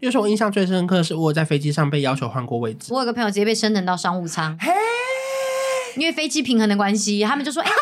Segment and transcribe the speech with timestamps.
[0.00, 2.92] 又是我印象最深刻的是，我在飞机上被要求换过位置。
[2.94, 4.70] 我有个朋友直接被升等到商务舱，嘿，
[5.96, 7.74] 因为飞机平衡的关系，他们就说：“哎、欸。”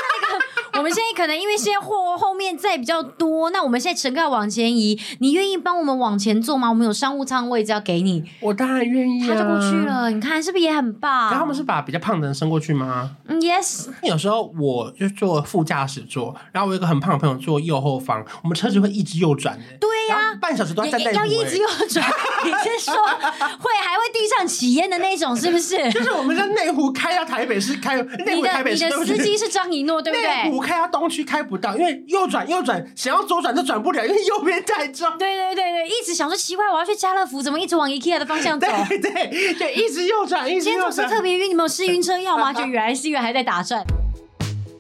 [0.79, 6.69] 我们现在可能因为现在货后面载比较多，那我们现在乘客要往前移，你愿意帮我们往前坐吗？
[6.69, 9.35] 我们有商务舱位置要给你，我当然愿意啊。
[9.35, 11.31] 他就过去了，你看是不是也很棒？
[11.31, 13.17] 然后他们是把比较胖的人升过去吗？
[13.27, 13.89] 嗯，yes。
[14.03, 19.65] 有时候我就坐副驾驶座，然后我有一个很胖的朋友坐右后方，我们车子会一直右转的。
[19.81, 22.07] 对呀、啊，半小时都要站在要一直右转。
[22.45, 25.77] 你是说会还会地上起烟的那种，是不是？
[25.91, 30.51] 就是我们在内湖开到台北市开内湖台北市，你的司机是张一诺，对不对？
[30.67, 31.47] 开到东区开。
[31.47, 35.09] 不到，因为右转右转，想要左转都转不了，因为右边太重。
[35.17, 38.67] 对对对对，一直想说奇怪，我要去家乐福，怎么一直往 IKEA 的方向走？
[38.89, 40.91] 对对对，一直右转，一直右转。
[40.91, 42.51] 今天总是特别晕，你们有试晕车药吗？
[42.57, 43.81] 就原来是因为还在打转。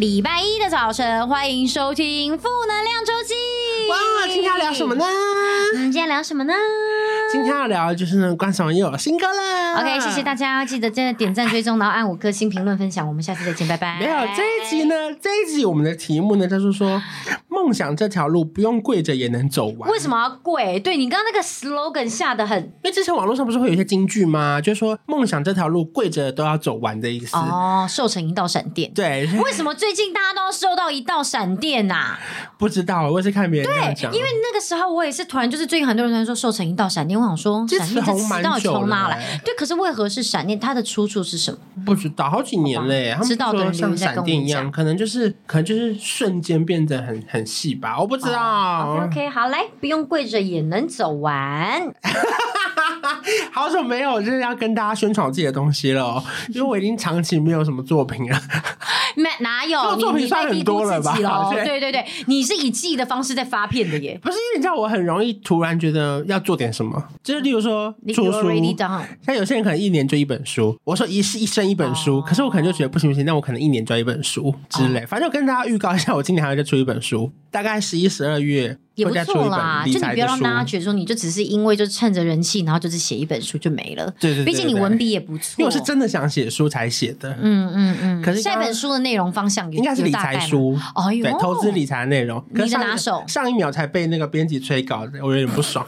[0.00, 3.34] 礼拜一的早晨，欢迎收听负能量周记。
[3.90, 5.04] 哇，今天要聊什么呢？
[5.76, 6.54] 嗯，今天聊什么呢？
[7.30, 9.78] 今天要聊就是呢，关韶文又有新歌了。
[9.78, 13.06] OK，谢谢大家，记得真的点赞、追踪，然后按五颗星、评论、分享。
[13.06, 13.98] 我们下次再见，拜拜。
[14.00, 17.02] 没有这一集呢，这一集我们的题目呢，就是说
[17.62, 19.90] 梦想这条路不用跪着也能走完。
[19.90, 20.80] 为什么要跪？
[20.80, 24.60] 对，你刚刚那个 slogan 下的很，因为之前网络上不是会有一些金句吗？
[24.60, 27.36] 就是说梦想这条路跪着都要走完的意思。
[27.36, 28.90] 哦，瘦成一道闪电。
[28.94, 32.20] 对，为什么最近大家都要瘦到一道闪电呐、啊？
[32.58, 33.70] 不知道，我也是看别人。
[33.70, 37.80] 对，因为那个时候我也是突然就是最近很多人在说瘦成一道闪电，我想说闪电。
[37.80, 39.40] 词到底从哪来？
[39.44, 40.58] 对，可是为何是闪电？
[40.58, 41.58] 它的出处是什么？
[41.84, 43.12] 不知道，好几年嘞。
[43.12, 48.94] 他们知道的人像闪电一样，可能就是可能就是瞬间变得很很细吧，我不知道。
[48.94, 51.92] Oh, OK，好，来，不用跪着也能走完。
[53.52, 56.22] 好久没有就是要跟大家宣传自己的东西了，
[56.54, 58.40] 因为我已经长期没有什么作品了。
[59.16, 59.96] 没哪有？
[59.96, 61.16] 作品算很多了吧？
[61.52, 64.18] 对对对，你是以记忆的方式在发片的耶。
[64.22, 68.50] 不是因为你知道，我很容易突然觉得要做点什么，就是例如说出书。
[69.26, 75.00] 像有些人可能一年就一本书，我说一是一生一本书，哦、可是我可能就觉得不行不行，那我可能一年就一本书之类。
[75.00, 78.78] 哦、反正我跟大家预告一下，我今年还要再出一本书，大概十一、十二月。
[78.96, 84.04] 也不错啦，就你不要让大家觉得说你就只是因为就趁着人气，然后就是写一本书就没了。
[84.20, 85.54] 对对对，毕竟你文笔也不错。
[85.56, 87.30] 因为我是真的想写书才写的。
[87.40, 88.22] 嗯嗯嗯。
[88.22, 92.44] 可是下一本书的内容方向应该是理财书哦，对，投资理财的内容。
[92.50, 93.24] 你的拿手。
[93.26, 95.86] 上一秒才被那个编辑催稿，我有点不爽。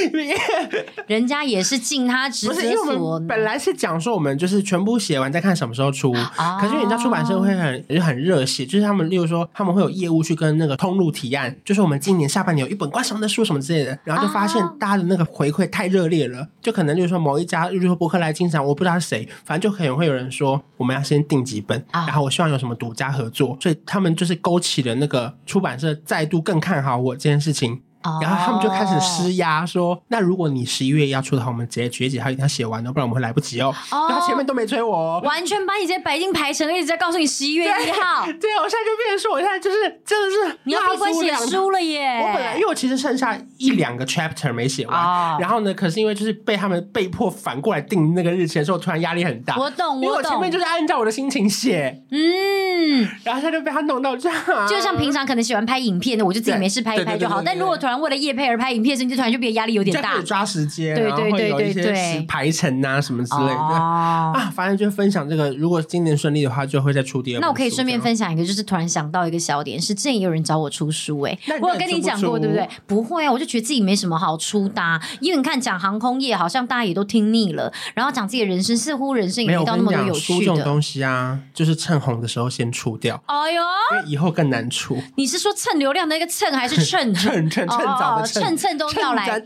[1.06, 2.54] 人家也是尽他职责。
[2.54, 6.12] 不是因为我们本来是讲说我们就是全部写完再看什么时候出，
[6.60, 13.04] 可是人家出版社会很就很热血，就是他们例如说他们会有业务去跟那个通路提案，就是我们今年下半年有一本关。
[13.10, 27.80] 什么的书什么之类的，然后就发现大家的那个回馈太热烈了，就可能就是说某一家，例如说博客来经常我不知道是谁，反正就可能会有人说我们要先订几本，然后我希望有什么独家合作，所以他们就是勾起了那个出版社再度更看好我这件事情。
[28.22, 38.24] 然后他们就开始施压，说：“那如果你十一月要出的话，我们直接决定他一定要写完哦，不然我们会来不及哦。”然后他前面都没催我，完全把你这些白金排成，一直在告诉你十一月一号。
[38.40, 42.20] 对，我现在就变成说，我现在就是真的是你要闭关写书了耶！
[42.22, 49.56] 我本来因为我其实剩下一两个 chapter 没写完，然后呢，可是因为就是被他们被迫反过来定那个日期的时候，突然压力很大。
[49.56, 50.02] 我懂，我懂。
[50.02, 54.68] 因为我前面就是按照我的心情写，嗯，然后他就被他弄到这样。
[54.68, 57.42] 就像平常可能喜欢拍影片的，我就自己没事拍一拍就好。
[57.42, 58.70] 但如果突然为了夜配而拍。
[58.70, 65.50] 影片生就突然就变得压力有点大，抓时间，对对对对对，排程啊什么之类的 啊，反正就分享这个。
[65.50, 67.40] 如果今年顺利的话，就会再出第二。
[67.40, 72.68] 那我可以顺便分享一个，就是突然想到一个小点，是之前也有人找我出书，哎，我有跟你讲过，对不对？
[72.86, 80.38] 不会啊，我就觉得自己没什么好出的，因为你看讲航空业，好像大家也都听腻了，然后讲自己的人生，似乎人生也没到那么有趣的。
[80.38, 83.20] 这种东西啊，就是趁红的时候先出掉。
[83.26, 83.62] 哎呦，
[83.92, 84.96] 因为以后更难出。
[85.16, 88.56] 你是说蹭流量的那个蹭，还是 蹭蹭蹭蹭早的蹭？
[88.56, 89.42] 蹭都要来，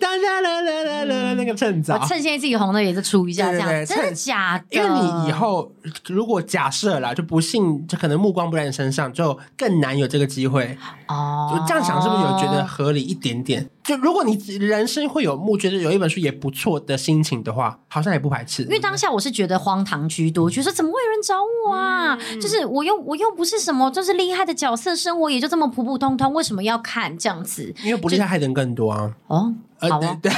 [1.36, 4.76] 那个趁早，趁现在自己红的也是出一下这样，真的假的？
[4.76, 5.70] 因为你以后
[6.06, 10.76] 如果假设啦，就不幸就可能目光不在你身上，就更难有这个机会
[11.08, 11.52] 哦。
[11.52, 13.68] 就这样想是不是有觉得合理一点点？
[13.84, 18.62] 就如果你人生会有目，觉得有一本书也不错的心情的话，好像也不排斥。
[18.62, 22.18] 因为当下我是觉得荒唐居多，觉得怎么会有人找我啊？
[22.32, 27.74] 嗯、就是我又我又不是什么就是厉害的角色，生活也就这么普普通通，为什么要看这样子？
[27.84, 29.14] 因为不厉害的人更多啊。
[29.26, 30.18] 哦，好啊。
[30.22, 30.32] 对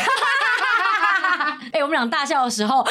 [1.77, 2.83] 哎、欸，我们俩大笑的时候，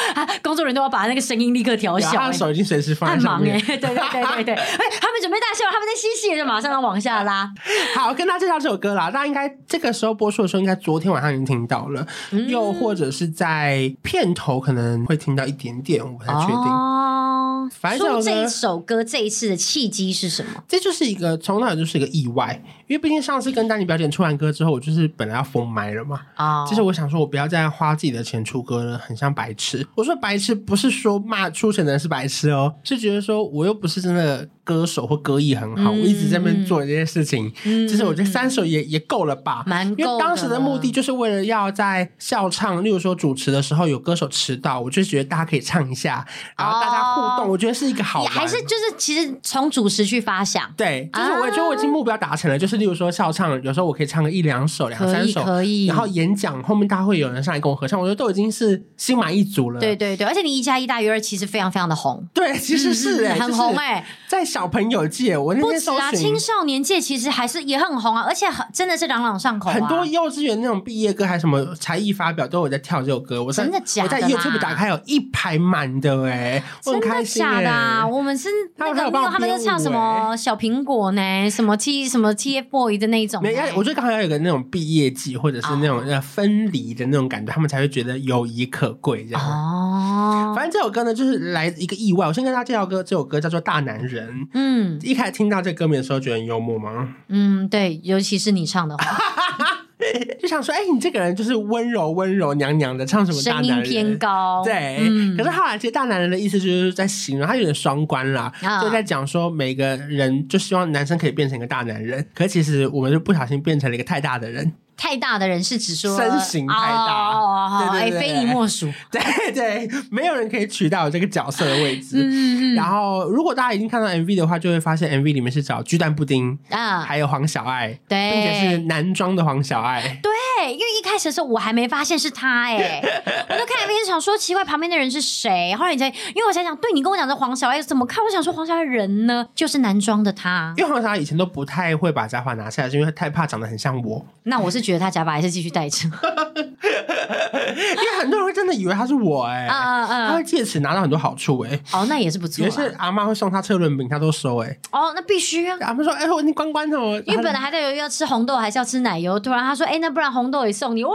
[0.42, 2.16] 工作人员都要把那个声音立刻调小、欸。
[2.16, 3.58] 他手已经随时放在上面。
[3.58, 4.54] 很忙哎、欸，对对对对对。
[4.54, 7.52] 哎，他们准备大笑，他们在嬉戏，就马上要往下拉。
[7.96, 9.10] 好，跟大家介绍这首歌啦。
[9.10, 16.56] 大家应该这个时候播出的时候，应该昨天晚上已经听到了，嗯、又或者是在片头可能会听到一点点，我不太确定。
[16.56, 20.62] 哦，反正这一首歌这一次的契机是什么？
[20.68, 26.20] 这就是一个从那就是一个意外，因为毕竟上次跟丹尼表姐出完歌之后，我就是本来要封麦了嘛。
[26.34, 28.96] 啊、哦，就是我想说，我不要再花自己的钱出歌了。
[28.98, 29.86] 很像白痴。
[29.94, 34.48] 我说白痴不是说骂出钱的人是白痴哦，是觉得说我又不是真的。
[34.66, 39.94] 歌手或歌艺很好，嗯、我一直在那边做这些事情，嗯、就是我觉得三首也、嗯、也够了吧，蛮够。
[39.96, 46.26] 因为当时的目的就是为了要在校唱，例如说主持的时候有歌手迟到，我就觉得大家可以唱一下，
[46.58, 48.32] 然后大家互动，哦、我觉得是一个好玩。
[48.32, 55.86] 还是就是其实从主持去发想，对，就是我觉得我已经目标达成了，就是例如说校唱，有时候我可以唱个一两首、两三首，可以。
[55.86, 59.78] 然后演讲后面大家会有人上来跟我合唱，我觉得都已经是心满意足了。
[59.78, 62.26] 对对对，而且你一加一大于二，其实非常非常的红。
[62.34, 65.36] 对，其实是、很红哎、欸，在小朋友界。
[65.36, 69.74] 我那不止啊，青少年界其实还是也很红啊，而且很真的是朗朗上口啊。
[69.74, 73.44] 很多幼稚园那种毕业歌，还什么才艺发表，都有在跳这首歌。
[73.44, 74.16] 我真的假的？
[74.16, 78.06] 我在 YouTube 打开有一排满的哎， 真的假的啊？
[78.06, 81.50] 我们是那个没有，他们在唱什么小苹果呢？
[81.50, 83.42] 什么 T 什么 TFBOY 的那一种？
[83.42, 89.42] 没，我觉得刚好要有个那种毕业季，或者是那种要分离的那种感觉，他们才会觉得友谊可贵这样。
[89.42, 92.26] 哦，反正这首歌呢，就是来一个意外。
[92.26, 94.28] 我先跟大家介绍歌，这首歌叫做《大男人》。
[94.52, 95.32] 嗯，一开始。
[95.36, 97.14] 听到这歌名的时候，觉得很幽默吗？
[97.28, 99.18] 嗯，对，尤其是你唱的话，
[100.40, 103.84] 就想说，哎、欸，你这个人就是温柔温柔娘娘的，唱什么大男人？
[103.84, 104.96] 声音偏高，对。
[105.00, 114.72] 嗯、可是后来，其实大男人的意思就是在形容他有点双关啦，哦、就在讲说每个人就希望男生可以变成一个大男人，可是其实我们就不小心变成了一个太大的人。
[114.96, 118.90] 太大的人是指说身形太大，哦，哎，非你莫属。
[119.12, 119.20] 对
[119.52, 122.16] 对，没有人可以取代我这个角色的位置。
[122.22, 122.74] 嗯嗯。
[122.74, 130.18] 然后，如果大家已经看到 MV 的话，就会发现 MV 里面是找巨蛋布丁啊，还有黄小爱，对，并且是男装的黄小爱。
[130.22, 130.32] 对，
[130.64, 133.00] 因为一开始的时候我还没发现是他，哎，
[133.48, 135.74] 我就看 MV 想说奇怪，旁边的人是谁？
[135.78, 138.24] 后来你才，因为我想想，对你跟我讲这黄小爱怎么看？
[138.24, 140.74] 我想说黄小爱人呢，就是男装的他。
[140.76, 144.26] 因为黄小爱以前都不太会把假发拿下来，是因为他太怕长得很像我。
[144.44, 152.64] 那我是觉得他假发还是继续戴着， 因为很多人会真的以为他是我哎、欸，嗯嗯，他会借此拿到很多好处哎、欸，哦，那也是不错。
[152.64, 155.76] 也是阿妈会送他车轮饼，他都收哎、欸，哦，那必须啊。
[155.82, 161.14] 阿妈说，哎、欸，我你关关哦，因为本来还在犹豫要吃红豆还是要吃奶油，突然他说，哎、欸，那不然红豆也送你，哇，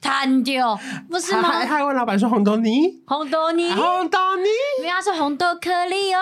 [0.00, 0.78] 贪丢，
[1.10, 1.50] 不是吗？
[1.50, 4.48] 还还问老板说红豆泥，红豆泥，红豆泥，
[4.78, 6.20] 因为他是红豆颗粒哦。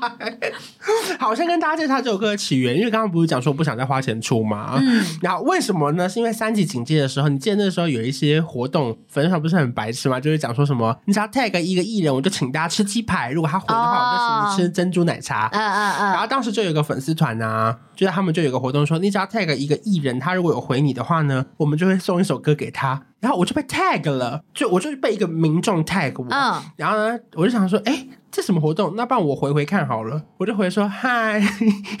[1.20, 4.78] 好，先跟大家介绍这首歌的起源，因为刚刚不是讲说不想再花钱出吗？
[4.80, 6.08] 嗯，然后为什么呢？
[6.08, 6.32] 是因为。
[6.36, 10.18] 三级警戒的时候，你记得那时候有一些活动，粉丝团不是很白痴吗？
[10.20, 15.48] 就是讲说什么，你只要 tag 一个艺人，我就请大家吃鸡排；如果他回的话，我就请你吃珍珠奶茶。
[15.52, 16.12] 嗯嗯嗯。
[16.12, 23.06] 然后当时就有个粉丝团啊，就是他们就有个活动说，你只要 tag 一个艺人，他如果有回你的话呢，我们就会送一首歌给他。
[23.18, 26.26] 然后我就被 tag 了，就我就被一个民众 tag 我。
[26.28, 26.62] 嗯。
[26.76, 28.06] 然后呢，我就想说，哎。
[28.28, 28.94] 这什么活动？
[28.96, 30.22] 那不然我回回看好了。
[30.36, 31.40] 我就回说嗨，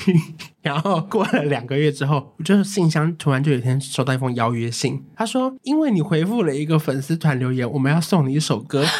[0.60, 8.80] 然后过了两个月之后，我就信箱突然就有一天收到一封邀约信，他说因为你回复了一个粉丝团留言，我们要送你一首歌。
[8.84, 8.92] 我说嘿，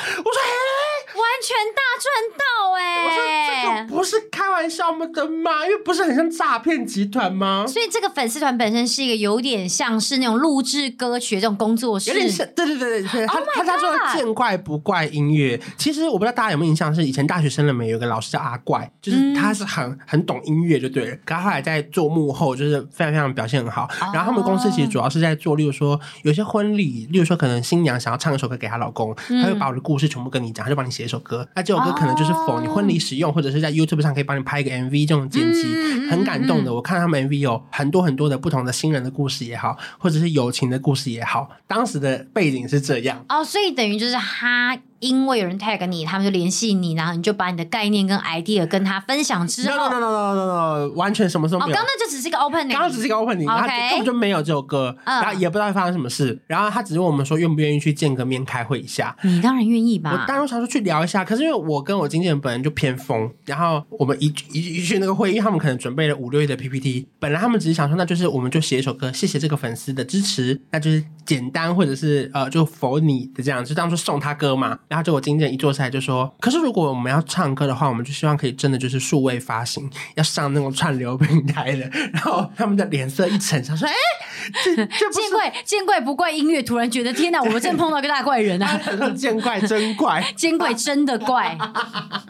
[1.12, 2.06] 完全大赚
[2.38, 2.55] 到哎！
[3.04, 5.64] 我说这个不是开玩笑吗的吗？
[5.64, 7.64] 因为不是很像诈骗集团吗？
[7.66, 12.46] 所以这个粉丝团本身是一个有点像是那种录制歌曲的这种工作室，有点像。
[12.54, 15.60] 对对对对，他他他说见怪不怪音乐。
[15.76, 21.16] 其实我不知道大家有没有印象，是以前大学生了没有个老师叫阿怪，就是他是很很懂音乐就对了。
[21.24, 23.88] 可他后来在做幕后，就是非常非常表现很好。
[24.12, 31.46] 然后他们公司其实主要是在做，例如说有些婚礼，例如说可能新娘想要唱一首歌给她老公，他会把我的故事全部跟你讲，他就帮你写一首歌。
[31.54, 35.62] 那这首歌可能就是否你婚礼使用，或者是在 YouTube 上可以帮你拍一个 MV 这种剪辑，
[36.10, 36.74] 很感动的。
[36.74, 43.24] 我看他们 MV 有很多很多的不同的新人的故事也好，或者是友情的故事也好，当时的背景是这样。
[43.30, 51.72] 哦，所以等于就是他因为有人 tag 你，他们就联系你，然后你就把你的概念跟 idea 跟他分享之后 no no no no no no 完全什么都没有。
[51.74, 59.16] 刚刚那就只是一个 opening，刚刚只是一个 opening，他根本就没有这首歌，然后也不知道发生什么事，然后他只是问我们说愿不愿意去见个面开会一下。
[59.22, 60.12] 你当然愿意吧？
[60.12, 74.78] 我当然想说去聊一下，可是因为我跟我经纪人本人就偏疯，然后我们一一一去那个会议，他们可能准备了五六页的 PPT，本来他们只是想说那就是我们就写一首歌，谢谢这个粉丝的支持，那就是简单或者是呃就否你的这样，就当做送他歌嘛。
[74.88, 81.90] 然后就我经纪人一坐下来就说，可是如果我们要唱歌的话，我们就希望可以真的就是数位发行，要上那种串流平台的。
[82.12, 83.92] 然后他们的脸色一沉，想说，哎，
[84.64, 88.80] 这这见怪见怪不怪音乐，突然觉得天哪，我们真碰到一个大怪人啊！
[89.16, 91.56] 见怪真怪， 见怪真的怪，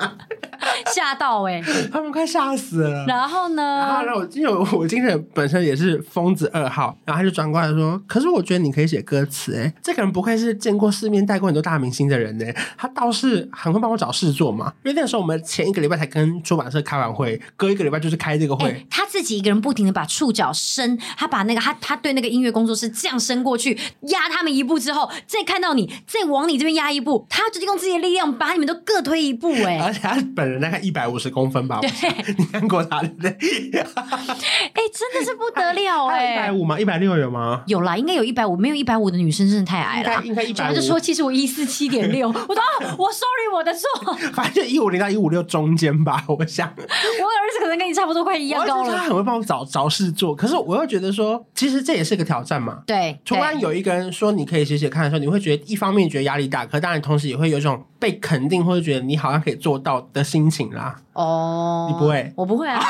[0.95, 3.05] 吓到哎、欸，他们快吓死了。
[3.07, 3.63] 然后呢？
[3.63, 12.45] 然后让我因为我经纪人本身也是疯子二号，然后他就转过来说，可是我觉得你可以写歌词哎，这个人不愧是见过世面、带过很多大明星的人呢。
[12.77, 14.73] 他倒是很会帮我找事做嘛。
[14.85, 18.69] 因为那个时候我们前一个礼拜才跟出版社开完会，隔一个礼拜就是开这个会。
[18.69, 29.81] 欸、他自己一个人不停的把触角伸，他把那个他他对那个音乐工作室这样伸过去，压他们一步之后，再看到你，再往你这边压一步，他直接用自己的力量把你们都各推一步哎。
[29.83, 31.81] 而且他本人大概一百五十公分吧？
[31.83, 31.91] 对，
[32.39, 33.31] 你看过他对不对？
[33.31, 36.35] 哎、欸，真的是不得了哎！
[36.35, 36.79] 一百五吗？
[36.79, 37.65] 一百六有吗？
[37.67, 40.23] 有啦，应该有一百五，没有一百五的女生真的太矮了。
[40.23, 40.69] 应该一百五。
[40.69, 42.63] 他就说其实我一四七点六， 我说
[42.97, 46.73] 我 sorry 我的错， 反正一五零到一五六中间吧，我想。
[46.77, 48.95] 我儿子可能跟你差不多，快一样高了。
[48.97, 52.83] 他很会帮我找找事做，可是我又觉得说，其实这也是个挑战嘛。
[52.87, 60.97] 对，突然有一个人说你可以写写看的时候，你会觉得一方面觉得压力大，可当然同时也会有一种被肯定或者觉得你好像可以做到的心情啦。
[61.15, 62.33] 哦，你不会？
[62.37, 62.81] 我不会啊。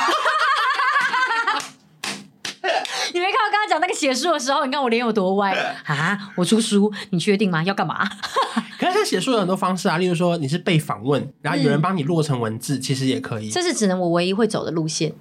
[3.13, 5.51] 你没看到刚刚讲那个写书的时候，你看我脸有多歪
[5.85, 6.31] 啊？
[6.35, 7.63] 我出书，你确定吗？
[7.63, 8.07] 要干嘛？
[8.77, 13.49] 可是他写书有很多方式啊，例如说你是被访问，然后有人帮你落成文字，嗯、其实也可以。
[13.49, 15.13] 这是只能我唯一会走的路线。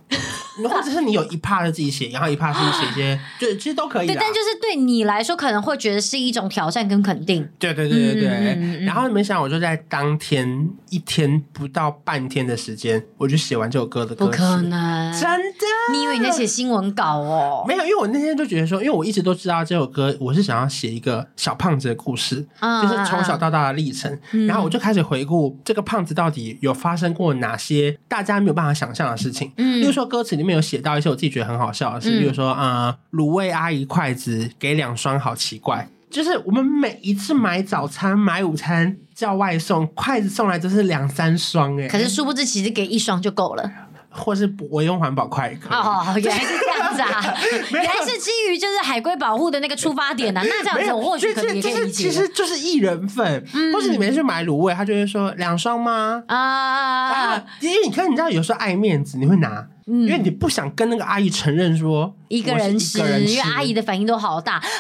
[0.65, 4.07] 或者是你有一 part 是自己写，然后一 part 是写一些，就其实都可以。
[4.07, 7.47] 对，但就是对你来说，可能会觉得是一种挑战跟肯定。
[7.59, 8.55] 对对对对对。
[8.59, 14.31] 嗯、然后没想到，我就在当天一天不到半天的时间，我就写完这首歌的歌词。
[14.31, 15.67] 不可能，真的？
[15.93, 17.65] 你以为你在写新闻稿哦？
[17.67, 24.19] 没有，因为我那天就觉得说，因为我一直都知道这首歌，我是想要写一个小胖子的故事，嗯、就是从小到大的历程。
[24.33, 29.53] 嗯、然后我就开始回顾这个胖子到底有发生过哪些大家没有办法想象的事情。
[29.57, 35.89] 嗯，比如说歌词里面有写到一些我自己觉得很好笑的事，嗯、比如说啊，卤味阿姨筷子给两双，好奇怪。
[36.09, 41.89] 就是我们每一次买早餐、买午餐叫外送，筷子送来都是两三双哎。
[41.89, 43.71] 可是殊不知，其实给一双就够了。
[44.19, 47.35] 或是我用环保筷可以哦，原来是这样子啊！
[47.71, 50.41] 原来是基于就是海龟保护的那个出发点啊。
[50.43, 51.87] 那这样子我或许可以理解。
[51.91, 56.23] 其实就是一人份，或是你们去买卤味，他就会说两双吗？
[56.29, 64.57] 啊，因为你看，你知道有时候爱面子，你会拿，因为你不想跟那个阿姨承认说一个人吃，因为阿姨的反应都好大。
[64.57, 64.71] 哎呦，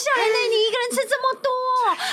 [0.00, 0.41] 小蕾蕾，你一个人。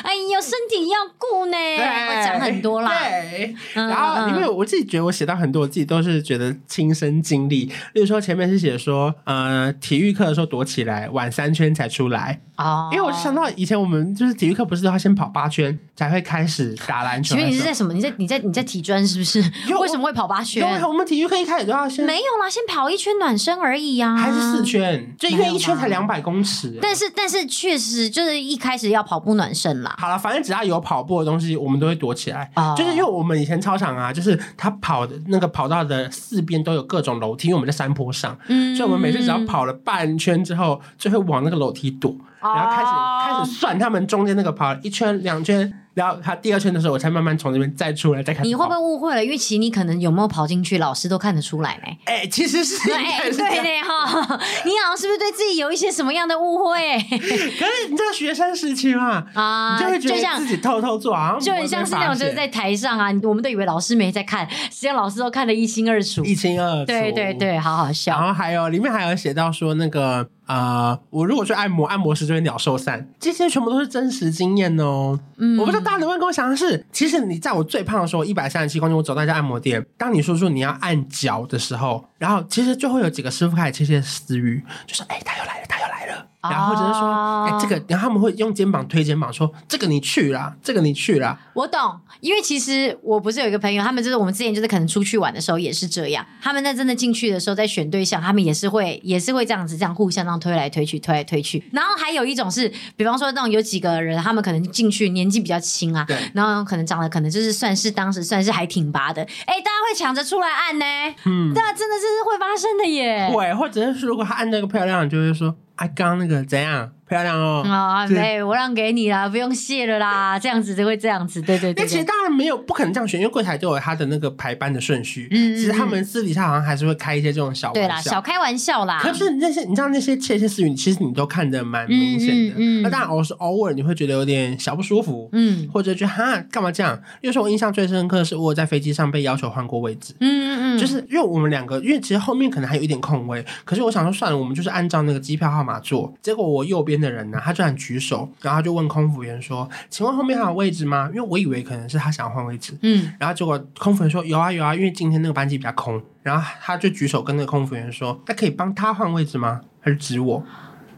[0.03, 2.91] 哎呦，身体要顾呢，我讲很多啦。
[3.00, 7.65] 对，然后因为我自己觉得我写到很多，我自己都是觉得亲身经历。
[7.94, 12.41] 例如说前面是写说，呃，体育课的时候躲起来，晚三圈才出来。
[12.58, 17.36] 哦，因为我就想到以前我们就是体育课不是都要先跑八圈才会开始打篮球？
[17.36, 17.94] 请问你是在什么？
[17.94, 19.39] 你在你在你在体专是不是？
[19.79, 20.62] 为什么会跑八圈？
[20.62, 25.15] 因为我们体育课一开始都要先没有啦，先跑一圈暖身而已呀，还是四圈？
[25.18, 26.77] 就因为一圈才两百公尺。
[26.82, 29.88] 但是但是确实就是一开始要跑步暖身啦。
[29.98, 32.50] 好了，反正只要有跑步的东西，我们都会躲起来。
[32.55, 32.77] Oh.
[32.77, 42.15] 就是因为我们以前操场啊，就是他跑的那个跑道的四边都有各种楼梯，因为我们在山坡上，嗯，所以我们每次只要跑了半圈之后，就会往那个楼梯躲。
[42.41, 43.22] 然后开始、oh.
[43.22, 48.46] 开始算他们中间那个跑一圈两圈，然后他第二圈的时候，我才慢慢从这边再出来再看。
[48.46, 49.24] 你会不会误会了？
[49.24, 51.84] 因为其实你可能有没有跑进去，老师都看得出来呢。
[52.06, 52.94] 哎、欸，其实是 对
[53.36, 54.39] 的哈。
[54.63, 56.98] 你好像是不是对自己有一些什么样的误会？
[57.10, 66.86] 可是你知道学生时期嘛，啊，你就会觉得自己偷偷做啊，就很像是那种就是在台上啊，我们都以为老师没在看，实际上老师都看得一清二楚，一清二楚。
[66.86, 68.18] 对对对，好好笑。
[68.18, 70.29] 然后还有里面还有写到说那个。
[70.50, 75.20] 啊、呃，我如果去按摩，按摩师就会鸟兽散，这些全部都是真实经验哦。
[75.38, 86.09] 嗯，我不知道大家能不能跟我想的是，其实你在我最胖的时候，一百三十七公斤，我走到一家按摩店，当你说出你要按脚的时候，然后其实就会有几个师傅开始窃窃私语，就说：“哎、欸，他又来了，他又来了。”
[86.41, 91.38] 然后或者是说，哎、欸，这个，然后他们会用肩膀推肩膀说，这个你去啦，这个你去啦。
[91.53, 101.62] 我懂，因为其实我不是有一个朋友，他们就是我们之前就是可能出去玩的时候也是这样，他们在真的进去的时候在选对象，他们也是会也是会这样子这样互相这样推来推去，推来推去。
[101.74, 110.86] 然后还有一种是，比方说那种有几个人，他们可能进去年纪比较轻啊，对，然后可能长得可能就是算是当时算是还挺拔的，哎，大家会抢着出来按呢，
[111.25, 115.53] 嗯，对啊，真的是会发生的耶，对，或者是如果他按那个漂亮，就会说。
[115.80, 116.94] 啊，刚那个怎样？
[117.10, 117.63] 漂亮哦！
[117.66, 120.38] 啊、哦，对，我让给你啦，不用谢了啦。
[120.38, 121.84] 这样子就会这样子，对对对，对。
[121.84, 125.28] 那其实当然没有不可能这样选，因为柜台都有他的那个排班的顺序。
[125.32, 129.00] 嗯，其实他们私底下好像还是会开一些这种小玩笑，对啦，小开玩笑啦。
[129.01, 132.54] 可是那些你知道那些窃窃私语，其实你都看得蛮明显的。
[132.58, 137.00] 嗯，嗯，那当然偶是偶尔你会觉得有点小不舒服，嗯，或者觉得哈干嘛这样？
[137.22, 140.13] 因为说我印象最深刻的是我在飞机上被要求换过位置。
[140.20, 146.13] 嗯嗯嗯，就是因为我们两个，因为其实后面可能还有一点空位，可是我想说算了，我们就是按照那个机票号码坐。
[146.22, 160.44] 结果我右边的人呢，他居然举手，然后他就问空服员说：“请问后面还有位置吗？”因为我以为可能是他想要换位置，嗯，然后结果空服员说：“有啊有啊，因为今天那个班机比较空。”然后他就举手跟那个空服员说：“那可以帮他换位置吗？”他就指我，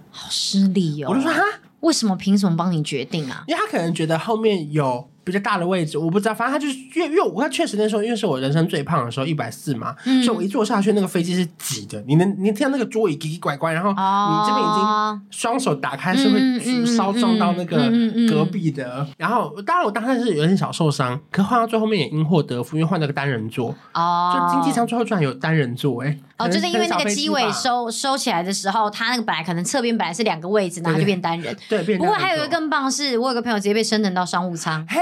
[0.10, 1.10] 好失礼哦！
[1.12, 1.42] 我就说：“哈，
[1.82, 2.16] 为什么？
[2.16, 5.11] 凭什么帮你决定啊？”因为他可能觉得后面有。
[5.24, 17.92] 比较大的位置，我不知道，反正他就是因为因为我看确实那时候，因为是我人生最胖的时候，一百四嘛，嗯、所以我一坐下去，那个飞机是挤的，你能你听到那个桌椅叽叽拐拐，然后你这边已经双手打开是会稍撞到那个
[18.30, 35.00] 隔壁的，然后当然我当时是有点小受伤，可换到最后面也因祸得福，因为换了个单人座，哦，就经济舱最后居然有单人座，哎，哦，就是因为那个机尾收收起来的时候，它那个本来可能侧边本来是两个位置，然后就变单人，对，不过还有一个更棒的是，我有个朋友直接被升等到商务舱，嘿。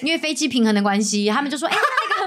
[0.00, 2.17] 因为飞机平衡的关系，他们就说：“哎、欸，那个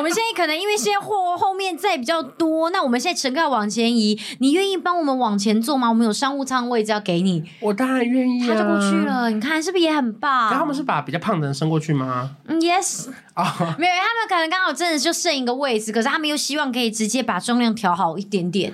[0.00, 5.90] 我们现在可能因为现在货后面载比较多，那我们现在乘客要往前移，你愿意帮我们往前坐吗？
[5.90, 9.30] 我们有商务舱位置要给你。”我当然愿意、啊，他就过去了。
[9.30, 10.50] 你看是不是也很棒？
[10.54, 12.34] 他们是把比较胖的人升过去吗？
[12.46, 13.68] 嗯，yes 啊，oh.
[13.78, 18.72] 没有，他们可能刚好真的就剩一个位置，可是他们又希望可以直接把重量调好一点点。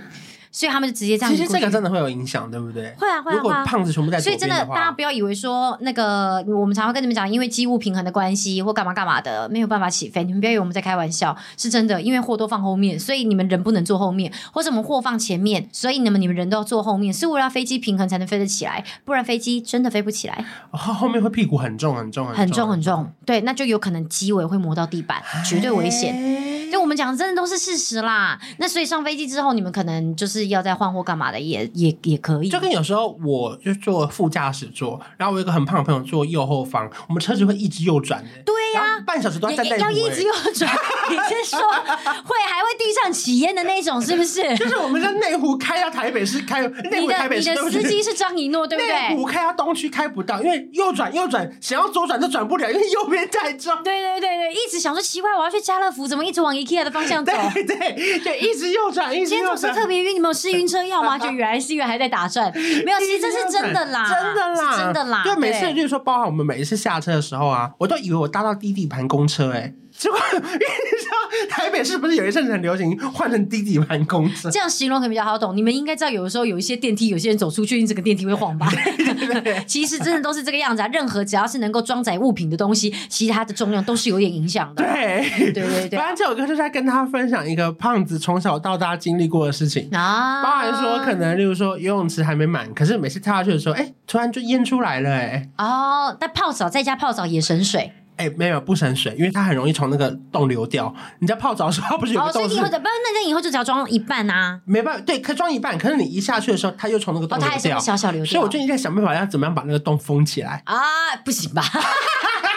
[0.56, 1.30] 所以他们就直接这样。
[1.30, 2.90] 其实这个真的会有影响，对不对？
[2.98, 3.34] 会啊，会啊。
[3.36, 10.24] 如果胖子全部在所以真的大家不要以为说那个我们常常跟你们讲，因为机务平衡的关系或干嘛干嘛的，没有办法起飞。
[10.24, 12.00] 你们不要以为我们在开玩笑，是真的。
[12.00, 20.42] 因为货都放后面，所以你们人不能坐后面，或者我们货放前面，所以你们你们人都要坐后面，是为了飞机平衡才能飞得起来，不然飞机真的飞不起来。
[20.70, 26.55] 后后面会屁股很重很重很重很重，对，那就有可能机尾会磨到地板，绝对危险。
[26.76, 28.38] 就我们讲的真的都是事实啦。
[28.58, 31.40] 那所以上飞机之后，你们可能就是要再换货干嘛的？
[31.40, 38.28] 也也也可以，就跟有时候我就坐副驾驶座，然后我有一个很胖的朋友坐右后方，我们车子会一直右转的。
[38.44, 40.70] 对呀、啊，半小时都要站在要一直右转。
[41.08, 44.54] 你先说会还会地上起烟的那种，是不是？
[44.58, 48.92] 就是我们在内湖开到台北市开内湖台北市，你的司机是张一诺，对不对？
[48.92, 53.72] 内湖开到东区开不到，因为右转右转，想要左转都转不了，因为右边太重。
[53.82, 57.32] 对对对对，一直想说奇怪，我要去家乐福，怎么一直往 IKEA 的方向走？
[57.54, 59.38] 对 对对，一直右转，一直右转。
[59.38, 61.16] 今天总是特别晕，你们有试晕车药吗？
[61.18, 65.22] 就原来是因为还在打转，没有，其实这是真的啦，真的啦，真的啦。
[65.24, 74.50] 对，每次就是说，包含我们每一次下车的时候啊，我都以为我搭到低底盘公车，哎，结果因为你知道台北是不是有一阵子很流行换成低底盘公车？
[74.50, 75.56] 这样形容可能比较好懂。
[75.56, 78.68] 你们应该知道，有的时候有一些电梯，有些人走出去，你整个电梯会晃吧？
[78.70, 80.88] 对对对，其实真的都是这个样子啊。
[80.88, 84.84] 任何只要是能够装载物品的东西，其实它的重量都是有点影响的。
[84.84, 85.98] 对对对对。
[85.98, 95.48] 反正这首歌就是在跟他分享一个胖子从小到大经历过的事情啊，包含说可能例如说游泳池还没满，可是每次跳下去的时候，哎，突然就淹出来了，哎。
[95.58, 97.92] 哦，那泡澡在家泡澡也省水。
[98.16, 100.94] 哎，没有不省水，因为它很容易从那个洞流掉。
[101.18, 102.42] 你在泡澡的时候，它不是有个洞？
[102.42, 104.60] 哦，所以以后的，不，那那以后就只要装一半啊。
[104.64, 105.76] 没办法，对，可以装一半。
[105.78, 107.56] 可是你一下去的时候，它又从那个洞流掉。
[107.56, 108.30] 哦，它还是小小流掉。
[108.32, 110.82] 所以我最近在想办法，要怎么样把那个洞封起来啊？
[111.24, 111.62] 不行吧？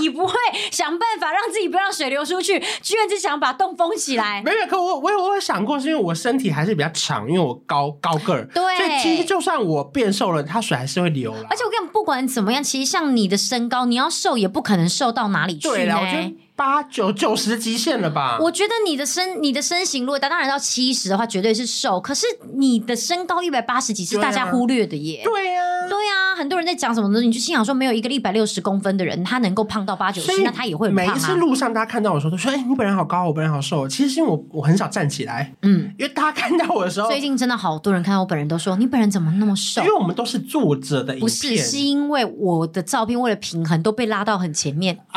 [0.00, 0.34] 你不会
[0.70, 4.42] 想办法让自己不让水流出去，居然只想把洞封起来？
[4.44, 11.46] 没有，可我我有我有想过，是因为我身体还是比较长，因为我高高个儿，对，所以其实就算我变瘦了，它水还是会流了。
[11.50, 15.68] 而且我跟你讲，不管怎么样，其实像你的身高，你要瘦也不可能瘦到哪里去。
[15.68, 18.36] 对了，我觉得八九九十极限了吧？
[18.38, 21.98] 我觉得你的身你的身形，如果达当然到七十的话，绝对是瘦。
[21.98, 25.22] 可是你的身高一百八十几是大家忽略的耶。
[25.24, 44.98] 对呀、啊，对呀、啊，很多人在讲什么东西，你就心想说，没有一个一百六十公分的人，他能够胖到八九十，那他也会每一次路上大家看到我的时候，都说：“哎、欸，你本人好高，我本人好瘦。”其实是因为我我很少站起来，嗯，因为大家看到我的时候，最近真的好多人看到我本人都说：“你本人怎么那么瘦？”因为我们都是坐着的，不是，是因为我的照片为了平衡都被拉到很前面。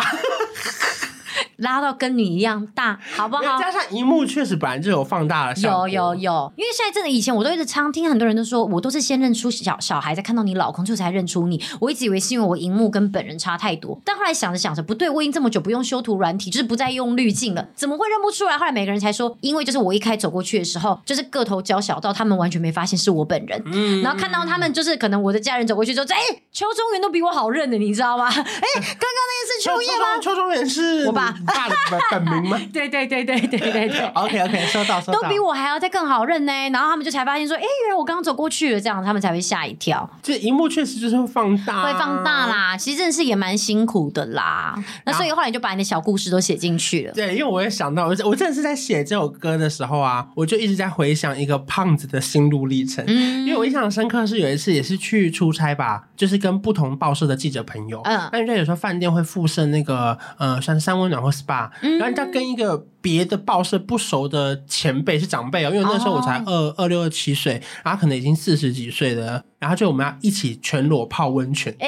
[1.63, 3.57] 拉到跟你一样大，好不好？
[3.57, 5.89] 加上荧幕确实本来就有放大的效果。
[5.89, 11.61] 有有有，因为现在真的，以前我都一直常听很多人都说，我都是先认出小小孩，再看到你老公，就才认出你。
[11.79, 18.57] 我一直以为是因为我荧幕跟本人差太多，但后来想着想着不对，我已经这么久不用修图软体，就是不再用滤镜了，怎么会认不出来？
[18.57, 23.61] 后来每个人才说，因为就是我一开走过去的时候，就是个头娇小到他们完全没发现是我本人。
[23.65, 28.27] 嗯，然后看到他们就是可能我的家人走过去之后，哎，邱中原都比我好认的，你知道吗？
[28.33, 30.19] 哎，刚刚那个是秋叶吗？
[30.21, 31.75] 邱中原是我爸爸的
[32.11, 32.59] 本名吗？
[32.71, 33.99] 对对对对对对对。
[34.13, 35.21] OK OK，收到收到。
[35.21, 40.09] 都比我还要再更好认呢，然后他们就才发现说，哎，原来我刚刚走过去了，这样他们才会吓一跳。
[40.21, 42.77] 这荧幕确实就是会放大，会放大啦。
[42.77, 44.75] 其实真的是也蛮辛苦的啦。
[45.05, 47.13] 那所以后来就把你的小故事都写进去了。
[47.13, 53.03] 对，因为我也想到，我我真的是在写这首歌的时候啊，我就一直在回想一个胖子的心路历程。
[53.07, 71.75] 嗯，因为我印象深刻是有一次也是去出差吧，就是跟不同报社的记者朋友，嗯，那人家有时候饭店会附设那个呃，像三温暖或 SPA，然后人家跟一个别的报社不熟的前辈是长辈哦，因为那时候我才二二六二七岁，然后可能已经四十几岁了，然后就我们要一起全裸泡温泉。
[71.79, 71.87] 欸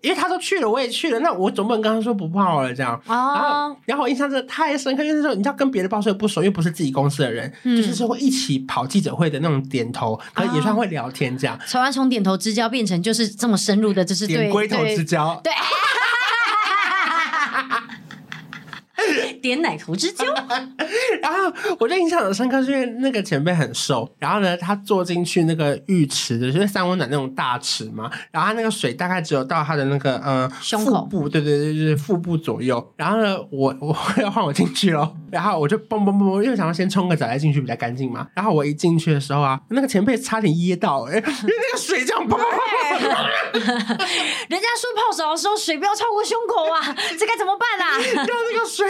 [0.00, 2.94] 因为他都去了，我也去了，那我总不能跟他说不泡了这样。
[3.08, 3.16] Oh.
[3.16, 11.58] 然后，然后我印象真的太深刻，因为那时候你知道跟别的报社不熟，又不是自己公司的人，嗯、就是说会一起跑记者会的那种点头，可能也算会聊天这样。
[11.66, 15.38] 从来从点头之交变成就是这么深入的，就是点龟头之交。
[15.42, 15.52] 对。
[19.08, 19.37] idiot.
[19.48, 20.24] 点奶头之交，
[21.22, 32.92] 然后我就印象很深刻，是因为那个前辈很瘦，然后呢，他坐进去那个浴池的，就是三温暖那种大池嘛，然后他那个水大概只有到他的那个呃胸口部，对对对，就是腹部左右。
[32.96, 38.26] 然后呢，我我 要换我进去了，然后我就蹦蹦蹦，因为想要先冲个澡再进去比较干净嘛。
[38.34, 43.08] 然后我一进去的时候啊，那个前辈差点噎到，哎， 因为那个水这样砰砰砰。
[44.48, 47.98] 人家说泡澡的时候水不要超过胸口啊，这该怎么办啊？
[48.14, 48.88] 让那个水。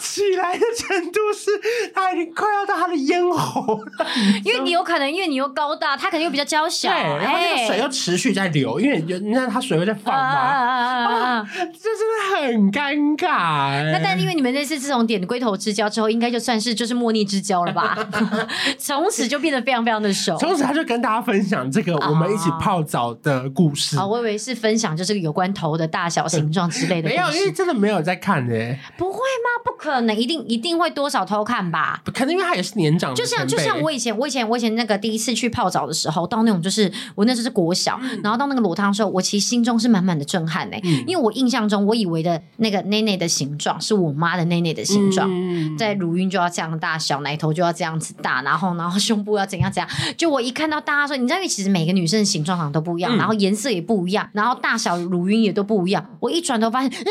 [0.00, 1.50] 起来的程度是，
[1.94, 4.06] 他已经快要到他的咽喉了。
[4.44, 13.90] 因为你有可能，因为你又高大，他可能又比较娇小，对，然后那个水又持续在流，欸、因为你看他水会在放嘛，啊，这真的很尴尬。
[13.92, 17.96] 那但因为你们那次这种点龟头之交之后，应该就算是就是莫逆之交了吧？
[18.78, 20.36] 从此就变得非常非常的熟。
[20.38, 23.98] 从此他就跟大家分享这个我们一起泡澡的故事。
[23.98, 27.08] 啊，我以为是分享就是有关头的大小形状之类的。
[27.08, 28.54] 没有，因为真的没有在看的。
[28.96, 29.62] 不会吗？
[29.64, 32.02] 不可能，一定一定会多少偷看吧？
[32.12, 40.68] 可能因为他也是年长的，就像就像我以前，我以前我以前那个第一次去泡澡的时候，到那种就是我那时候是国小，嗯、然后到那个裸汤的时候，我其实心中是满满的震撼。
[40.74, 49.88] 哎，嗯、因为我印象中我以为的那个内内的形状是我妈的内内的形状，嗯、在乳晕就要这样大小，奶头就要这样子大，然后然后胸部要怎样怎样，
[50.18, 57.06] 就我一看到大家说，你知道，因为其实每个女生的形状好像都不一样，嗯、然后颜色也不一样，然后大小乳晕也都不一样，我一转头发现，嗯，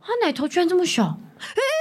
[0.00, 1.75] 她奶头居然这么小，哎。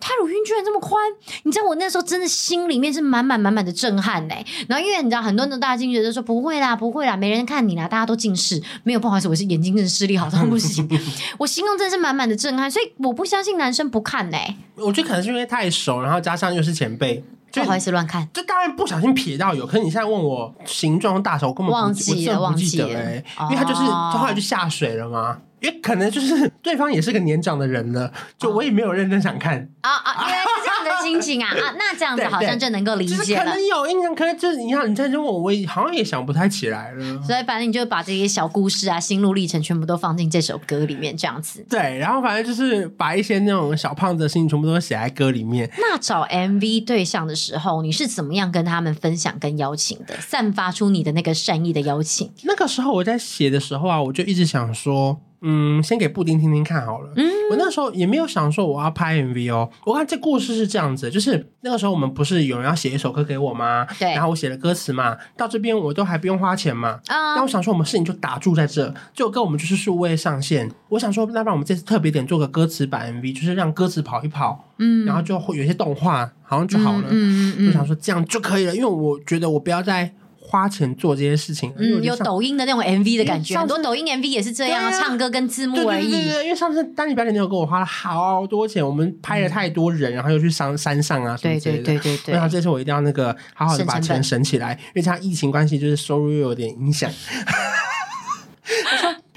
[0.00, 1.00] 他乳晕居然这么宽，
[1.42, 4.44] 你知道我那时候真的心里面是满满满满的震撼嘞。
[4.68, 10.88] 然后因为你知道很多人都大家进去就说不会啦，不会啦，没人看你啦，大家都近视，没有不好意思，我是眼睛真的视力好到不行。
[11.38, 14.56] 我心中真的是满满的震撼，所以我不相信男生不看嘞。
[14.76, 18.28] 我觉得可能是因为太熟，然后加上又是前辈，就不好意思乱看。
[18.32, 25.38] 就当然不小心瞥到有，可是你现在问我形状大小，我根本忘记了，忘记了，因为他就是就后来就下水了嘛。
[25.60, 33.44] 也可能就是对方也是个年长的人了，就我也没有认真想看啊啊，原来是这样的心情啊 啊，那这样子好像就能够理解了。
[33.44, 37.22] 可能有印象，可能就是你看你在问我，我也好像也想不太起来了。
[37.22, 41.64] 所以反正你就把这些小故事啊、心路历程全部都放进这首歌里面，这样子。
[41.68, 45.70] 对，然后反正就是把一些那种小胖子的心情全部都写在歌里面。
[45.78, 50.14] 那找 MV 对象的时候，你是怎么样跟他们分享跟邀请的？
[50.20, 52.30] 散发出你的那个善意的邀请。
[52.42, 55.18] 那个时候我在写的时候啊，我就一直想说。
[55.40, 57.10] 嗯，先给布丁听听看好了。
[57.16, 59.70] 嗯，我那时候也没有想说我要拍 MV 哦。
[59.84, 63.86] 我看这故事是这样子，就是那个时候我们不是有人要写一首歌给我吗？
[63.98, 64.10] 对。
[64.12, 67.00] 然后我写了歌词嘛，到这边我都还不用花钱嘛。
[67.06, 67.36] 啊、嗯。
[67.36, 70.70] 那我想说，我们事情就打住在这，就跟我们就是数位上线。
[70.88, 77.04] 我想说，那不然我们这次特别点做个歌词版 MV，就是让歌词跑一跑，嗯，然后就会有一些动画，好像就好了。
[77.10, 77.68] 嗯嗯嗯。
[77.68, 80.12] 我想说这样就可以了，因为我觉得我不要再。
[80.50, 86.10] 花钱做这些事情，嗯，有抖音的那种 MV 的感觉，很多抖音 MV 也是这样，啊、唱歌跟字幕而已。
[86.10, 91.82] 对，对，对，对，因为上次丹尼表演你有跟我花了好多钱，我们拍了太多人，嗯、然后又去山山上啊什么之类的。
[91.82, 92.32] 对对对对对。
[92.32, 97.10] 然后这次我一定要那个好好的把钱省起来，因为像疫情关系，就是收入又有点影响。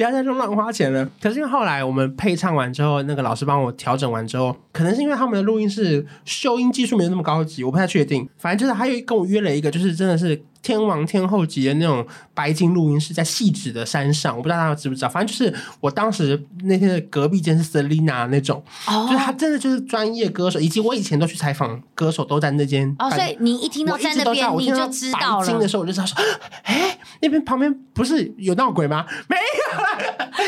[0.01, 1.07] 不要再乱乱花钱了。
[1.21, 8.27] 可是因为后来我们配唱完之后，那个老师帮我调整完之后，可能是因为他们的录音室修音技术没有那么高级，我不太确定。
[8.37, 10.41] 反正就是他又跟我约了一个，就是真的是。
[10.63, 15.09] 天王天后级的那种白金录音室，在细致的山上，我不知道大家知不知道。
[15.09, 22.95] 反正就是我当时那天的隔壁间是 Selina 那种，哦，就是他真的就是专业歌手，以及我以前都去采访歌手，都在那间。
[22.99, 25.47] 哦，所以你一听到在那边，你就知道了。
[25.47, 26.15] 白金的时候我就知道说，
[26.61, 29.03] 哎，那边旁边不是有闹鬼吗？
[29.27, 29.50] 没有，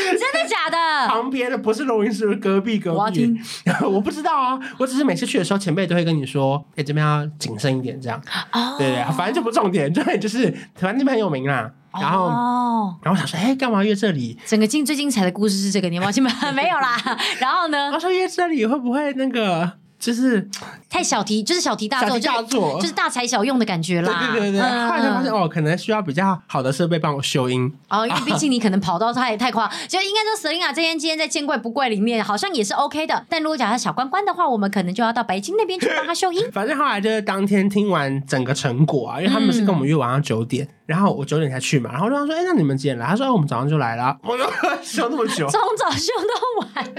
[0.12, 1.08] 真的假的？
[1.08, 2.98] 旁边的不是录音室，是隔壁隔壁。
[2.98, 3.38] 我要听，
[3.90, 8.20] 我不知道啊，我只是每次去的时候，前辈都会跟你说，哎，这边要谨慎一点，这样。
[8.52, 9.92] 哦，对对，反正就不重点。
[9.92, 14.38] 对，就是台湾那边很有名啦，然后，哦、然后我想说，哎，干嘛约这里？
[14.46, 16.30] 整个精最精彩的故事是这个，你忘记吗？
[16.54, 16.96] 没有啦。
[17.38, 17.90] 然后呢？
[17.92, 19.72] 我说约这里会不会那个？
[20.04, 20.46] 就是
[20.90, 24.28] 太小题，就是小题大做，大做就是大材小用的感觉啦。
[24.32, 33.24] 对对对对，后来才发现哦，可能需要比较好的设备帮我修音哦，因为 毕竟你可能跑到太太夸，就应该说 Selina 这边今天在见怪不怪里面好像也是 OK 的。
[33.30, 36.44] 但如果讲他小关关的话，我们可能就要到白金那边去帮他修音。
[36.52, 43.06] 反正后来就是当天听完整个成果啊，因为他们是跟我们约晚上九点，然后我九点才去嘛，然后我就说，哎，那你们几点来？
[43.06, 44.18] 他说，我们早上就来了。
[44.22, 44.46] 我说
[44.84, 46.92] 修那么久，从早修到晚。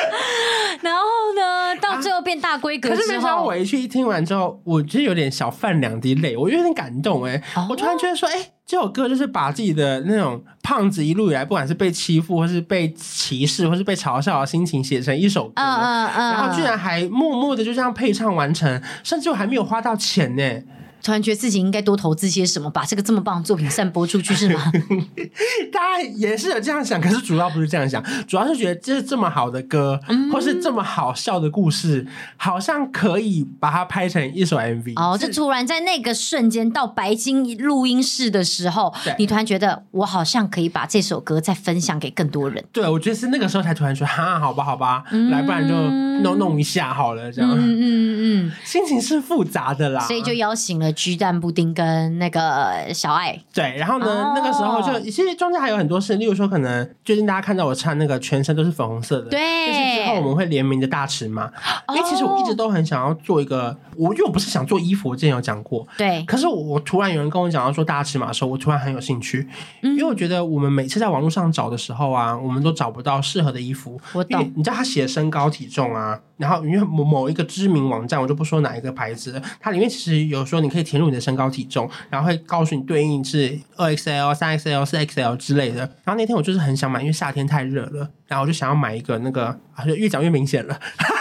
[0.82, 1.00] 然后
[1.34, 20.64] 呢，到最后变大规格，啊、可是没想到我一去一听完之后，我就有点小泛两滴泪，我就有点感动哎、欸，哦、我突然觉得说，哎、欸，这首歌就是把自己的那种胖子一路以来，不管是被欺负，或是被歧视，或是被嘲笑的心情写成一首歌，嗯嗯嗯，然后居然还默默的就这样配唱完成，甚至我还没有花到钱呢、欸。
[21.02, 24.72] 突然觉得自己应该多投资些什么，把这个这么棒的作品散播出去，是吗？
[25.72, 32.06] 大家也是有这样想，可是主要不是这样想，主要是觉得这是这么好的歌，嗯、或是这么好笑的故事，
[32.36, 34.94] 好像可以把它拍成一首 MV。
[34.96, 42.64] 哦，就突然在那个瞬间到白金录音室的时候，你突然觉得我好像可以把这首歌再分享给更多人。
[42.72, 45.74] 对，我觉得是那个时候才突然说，哈，好吧，好吧，嗯、来，不然就
[46.22, 47.50] 弄弄一下好了，这样。
[47.52, 50.92] 嗯嗯嗯嗯，心情是复杂的啦，所以就邀请了。
[50.96, 54.34] 鸡蛋布丁跟那个小爱，对，然后呢，oh.
[54.34, 61.50] 那个时候就其实中间还有很多事，例如说可能最近大家看到我穿那个全身都是粉红色的，对，就是之后我们会联名的大尺码
[61.86, 61.96] ，oh.
[61.96, 69.46] 因为其实我一直都很想要做一个，我因为我不是想做衣服，我之前有讲过，对，可是我，我突然有人跟我讲要说大尺码的时候，我突然很有兴趣，
[69.82, 76.18] 嗯、因为我觉得我们每次在网络上找的时候啊，我们都找不到适合的衣服，我懂，你知道他写身高体重啊。
[76.36, 85.80] 然后因为某某一个知名网站，我就不说哪一个牌子，它里面其实有说你可以填入你的身高体重，然后会告诉你对应是二 XL、三 XL、四 XL 之类的。
[86.04, 90.78] 然后那天我就是很想买，因为夏天太热了，然后我就想要买一个那个，啊，就越讲越明显了，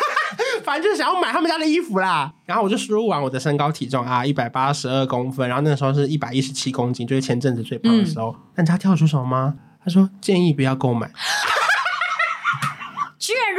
[0.63, 2.33] 反正就是想要买他们家的衣服啦。
[2.45, 8.29] 然后我就输入完我的身高体重啊，一百八十二公分，然后那个时候是一百一十七公斤，就是前阵子最胖的时候。
[8.29, 9.55] 嗯、但他跳出什么吗？
[9.83, 11.09] 他说建议不要购买。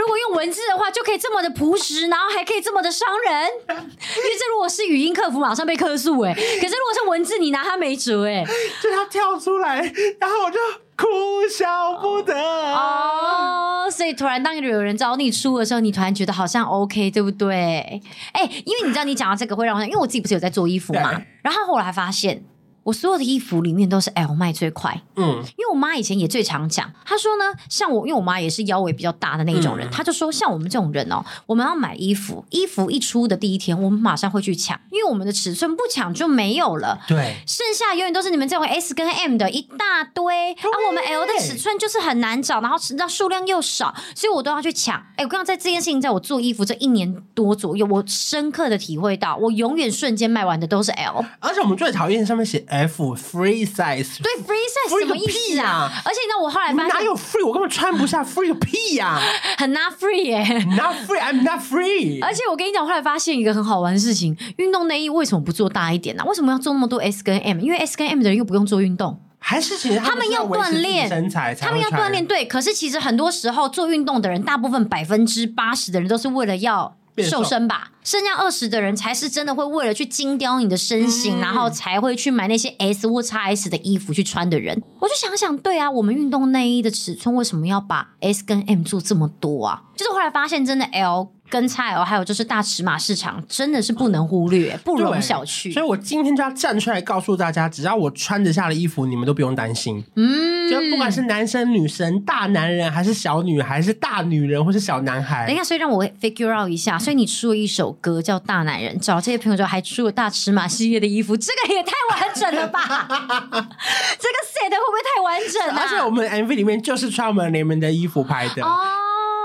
[0.07, 8.45] 如果用文字的话就可以这么的朴实，然后还可以这么的伤人，因为这如果是语音客服马上被客诉哎，可是如果是文字你拿他没辙哎，
[8.81, 9.79] 就他跳出来，
[10.21, 10.59] 然后我就
[10.97, 11.07] 哭
[11.51, 12.35] 笑不得
[12.73, 18.01] 哦，所以突然当有人找你出的时候，你突然觉得好像 OK 对不对？
[18.33, 22.45] 哎，因为你知道你讲到这个会让我想，因为我自己不是有在做衣服嘛， 然后后来发现。
[22.87, 44.97] 我所有的衣服里面都是 L 卖最快，嗯，因为我妈以前也最常讲，她说呢，像我，因为我妈也是腰围比较大的那一种人，她、嗯、就说，像我们这种人哦，我们要买衣服，衣服一出的第一天，我们马上会去抢，因为我们的尺寸不抢就没有了，对，剩下永远都是你们这种 S 跟 M 的一大堆，对啊，我们 L 的尺寸就是很难找，然后实际上数量又少，所以我都要去抢。
[45.17, 53.67] 哎，我刚刚在这件事情，在我做衣服这一年多左右，我深刻的体会到，我永远瞬间卖完的都是 L，而且我们最讨厌上面写 F free。
[53.67, 55.91] size 对 free size 什么意思啊？
[56.05, 59.21] 而且呢，我后来发现哪有 free，我根本穿不下 free 个屁呀，
[59.59, 60.43] 很 not free 耶
[60.77, 62.25] ，not free，I'm not free。
[62.25, 66.25] 而且我跟你讲，我后来发现一个很好玩的事情，运动内衣为什么不做大一点呢？
[66.27, 67.59] 为什么要做那么多 S 跟 M？
[67.61, 72.25] 因为 S 跟 M 的人又不用做运动，还是其实他们要锻炼身材，他们要锻炼。
[72.27, 76.97] 对，可是其实很多时候做运动的人，大部分百分之八十的人都是为了要。
[77.25, 84.83] 瘦身吧，剩下二十的人才是真的会为了去精雕你的身形，嗯、然后才会去买那些 S 或 XS 的衣服去穿的人。
[85.01, 89.83] 我就想想，对啊，我们运动内衣的尺寸为什么要把 S 跟 M 做这么多啊？
[89.97, 95.73] 就是后来发现，真的 L 跟 XL 还有就是大尺码市场真的是不能忽略，不容小觑。
[95.73, 100.05] 所以我今天就要站出来告诉大家，只要我穿得下的衣服，你们都不用担心。
[100.17, 105.47] 嗯，就不管是男生、女生、大男人还是小女孩，还是大女人或是小男孩。
[105.47, 112.81] 等一下，所以让我 figure out 一下，所以你出了一首歌叫《大男人》，找这些朋友之后还出了大尺码系列的衣服，这个也太完整了吧？
[113.09, 115.81] 这个 set 会不会太完整了？
[115.83, 118.65] 而且我们 MV 里面就是穿我们联名的衣服拍的。
[118.65, 118.77] 哦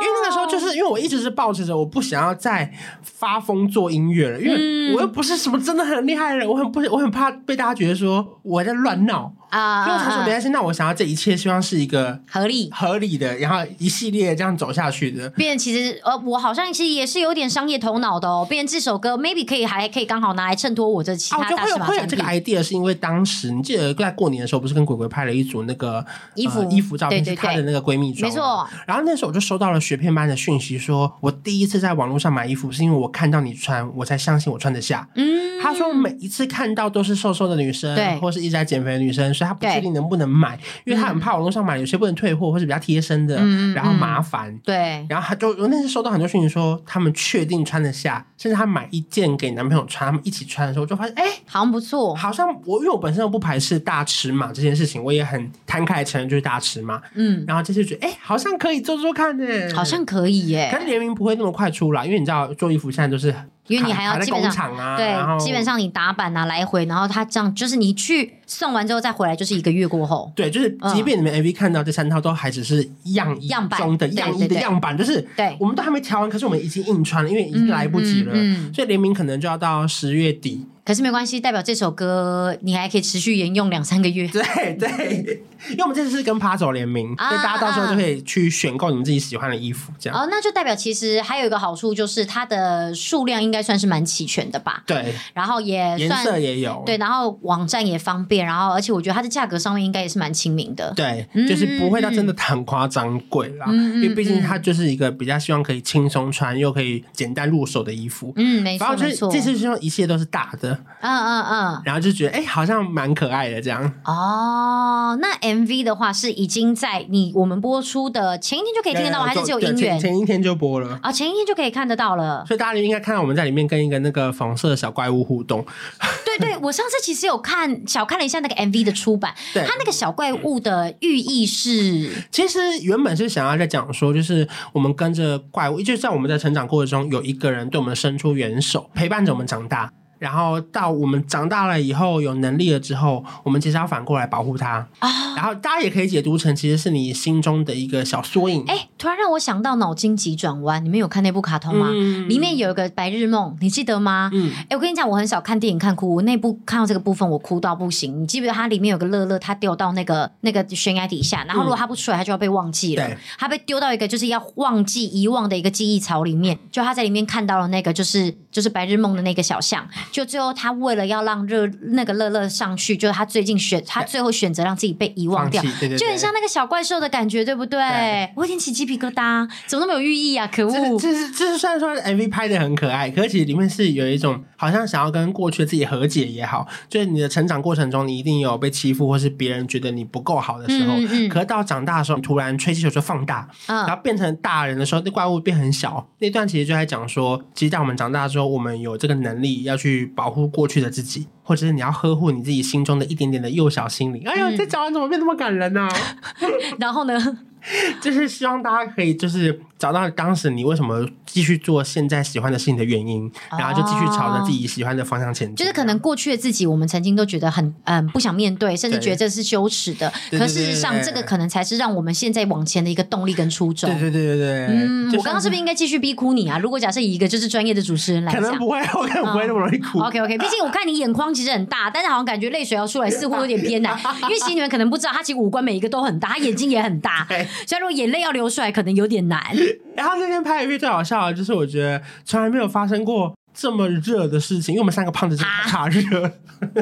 [0.01, 2.71] 因为那个时候，就是因为我一直是抱持着我不想要再
[3.03, 9.33] 发疯做音乐了，因为我又不是什么真的很厉害的人，我很不，我很怕被大家觉得说我在乱闹。
[9.51, 10.47] 啊，因为我才说没关系。
[10.47, 15.29] 那我想要这一切，希望是一个合理、合理的，然后一系列这样走下去的。
[15.31, 18.47] 变其实呃，我好像其实也是有点商业头脑的哦。
[18.49, 21.85] 变这首歌，maybe 可以还可以刚好拿来衬托我这其他大尺码产品。
[21.85, 28.31] 会有这个 idea 是因为当时你记得在过年的时候，不是跟鬼鬼拍了一组那个衣服衣服照片，是她的那个闺蜜装。
[28.31, 28.65] 没错。
[28.87, 35.06] 然后那时候我就收到了雪片般的讯息，说我第一次在网络上买衣服，是因为我看到你穿，我才相信我穿得下。
[35.15, 35.51] 嗯。
[35.62, 40.21] 他说每一次看到都是瘦瘦的女生，对，或是一直在减肥的女生，所以他不确定能不能。
[40.21, 44.60] 能买，因为他很怕网络上买有些不能退货，或是比较贴身的，嗯、然后麻烦、嗯。
[44.63, 52.13] 对，然后他就我那次收到很多讯息说，他们确定穿得下，甚至他买一件给男朋友穿，他们一起穿的时候，我就发现，哎，好像不错。
[52.13, 57.01] 好像我因为我本身又不排斥大尺码这件事情，我也很摊开承认就是大尺码。
[57.15, 60.69] 嗯，然后这次觉得，哎，好像可以做做看呢，好像可以耶。
[60.71, 63.33] 可是联名不会那么快出来，因为你知道做衣服现在都是。
[63.67, 70.29] 因为你还要基本上、啊、对，基本上你打版啊来回，然后他这样就是你去送完之后再回来就是一个月过后。
[70.35, 80.65] 对，就是即便你们 MV 看到这三套都还只是样样板中的样衣的样板，就是对，我们都还没调完，可是我们已经印穿了，因为已经来不及了，嗯嗯、所以联名可能就要到十月底。
[80.83, 84.27] 可是没关系，代表这首歌你还可以持续沿用两三个月。
[84.27, 84.41] 对
[84.79, 90.19] 对，因为我们这次是跟 Puzzle 联名，啊、所以大家到时候就可以去选购你们自己喜欢的衣服，这样。
[90.19, 94.83] 哦，那就代表其实还有一个好处，就是它的数量应该算是蛮齐全的吧？
[94.87, 95.13] 对。
[95.33, 96.81] 然后也颜色也有。
[96.85, 100.91] 对，然后网站也方便，然后而且我觉得它的价格上面应该也是蛮亲民的。
[100.95, 108.33] 对，就是不会到真的很夸张贵啦，嗯、因为毕竟它就是一个比较希望可以轻松穿又可以简单入手的衣服。
[108.35, 109.31] 嗯，没错没错。
[109.31, 110.70] 这次希望一切都是大的。
[111.01, 111.75] 嗯嗯嗯。
[111.75, 113.84] 嗯，然后就觉得哎、欸，好像蛮可爱的这样。
[114.03, 119.99] 哦，那 MV 的话是已经在你我们播出的前一天就可以听得到，还是只有音乐？
[119.99, 122.45] 前一天就播了啊、哦，前一天就可以看得到了。
[122.45, 125.65] 所以大家应该看到我们在里面跟一个那个粉色的小怪物互动。
[126.25, 139.91] 对对，我上次其实有看小看了一下那个 MV 的出版，对，它那个小怪物的寓意是，其实原本是想要在讲说，就是我们跟着怪物，就在我们在成长过程中，有一个人对我们伸出援手，陪伴着我们长大。
[140.21, 144.88] 然后到我们长大了以后有能力了之后，我们其实要反过来保护他。
[144.99, 148.63] 啊、哦，然后大家也可以解读成其实是你心中的一个小缩影。
[148.67, 151.88] 哎，突然让我想到脑筋急转弯，你们有看那部卡通吗？
[151.91, 154.29] 嗯、里面有一个白日梦，你记得吗？
[154.31, 158.21] 嗯，哎，我跟你讲，我很少看电影看哭，我那部看到这个部分我哭到不行。
[158.21, 163.10] 你记不记得它里面有个乐乐，他掉到那个那个悬崖底下，然后如果他不出来，他就要被忘记了。
[163.39, 170.71] 他、嗯、被丢到一个就是要忘记遗忘的一个记忆槽里面，就他在里面看到了那个就是就是白日梦的那个小象，就最后他。
[170.81, 177.79] 为了要让热那个乐乐上去，就是他最近选，他最后选择让自己被遗忘掉，对对对，就很像那个小怪兽的感觉，对不对？
[177.79, 180.47] 对，我有点起鸡皮疙瘩，怎么那么有寓意啊？
[180.47, 180.99] 可恶！
[180.99, 190.95] 这是这是虽然说 MV 拍的很可爱，可是其实里面是有一种好像想要跟过去的自己和解也好，就是你的成长过程中，你一定有被欺负，或是别人觉得你不够好的时候。
[190.95, 196.07] 嗯嗯，可是到长大的时候，你突然吹气球就放大，嗯，然后变成大人的时候，那怪物变很小。
[196.19, 204.23] 那段其实就在讲说，其实在我们长大之后，我们有这个能力要去保护过去的自己，或者是你要呵护你自己心中的一点点的幼小心灵。
[204.27, 205.82] 哎呦，这讲完怎么变那么感人呢？
[205.82, 205.89] 啊？
[206.80, 207.39] 然后呢？
[208.02, 215.56] 就是希望大家可以就是找到当时你为什么继续做现在喜欢的事情的原因，然后就继续朝着自己喜欢的方向前进。
[215.56, 220.12] 就是可能过去的自己，我们曾经都觉得很嗯不想面对，甚至觉得这是羞耻的。
[220.32, 223.89] 可事实上，这个可能才是让我们现在往前的一个动力跟初衷。
[223.89, 224.67] 对对对对对。
[224.69, 226.58] 嗯，我刚刚是不是应该继续逼哭你啊？
[226.60, 230.00] 如果假设以一个就是专业的主持人来讲，可能不会， 我可能不会那么容易哭。
[230.00, 237.28] OK OK，毕竟我看你眼眶其实很大，但是好像感觉泪水要出来似乎有点偏难， 因为其实你们可能不知道，他其实五官每一个都很大，他眼睛也很大，
[237.67, 238.31] 所以如果眼泪要。
[238.31, 239.43] 流出来可能有点难。
[239.93, 246.25] 然后那天拍 MV 最好笑的就是，我觉得从来没有发生过这么热的事情，因为我们三个胖子真的怕热。
[246.25, 246.31] 啊、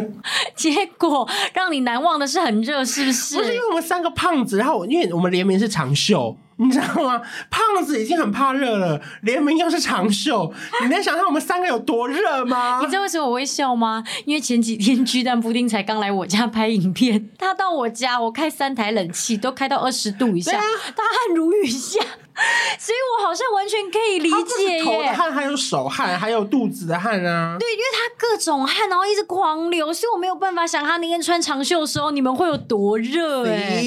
[0.56, 3.36] 结果让你难忘的是很热，是不是？
[3.36, 6.38] 不是因为我们三个胖子，然后因为我们联名是长袖。
[6.60, 7.22] 你知道吗？
[7.50, 12.80] 胖子已经很怕热了，联名又是长袖，你能想象我们三个有多热吗？
[12.82, 14.04] 你知道为什么我会笑吗？
[14.26, 22.00] 因为前几天巨蛋布丁才刚来我家拍影片，他到我家，我开三台冷气都开到二十度以下，大汗如雨下。
[22.80, 27.58] 所以我好像完全可以理解耶，头的汗还有手汗，还有肚子的汗啊。
[27.60, 33.84] 对，因为他各种汗，然后一直狂流，所以我没有办法想他那天穿长袖的时候，你们会有多热哎，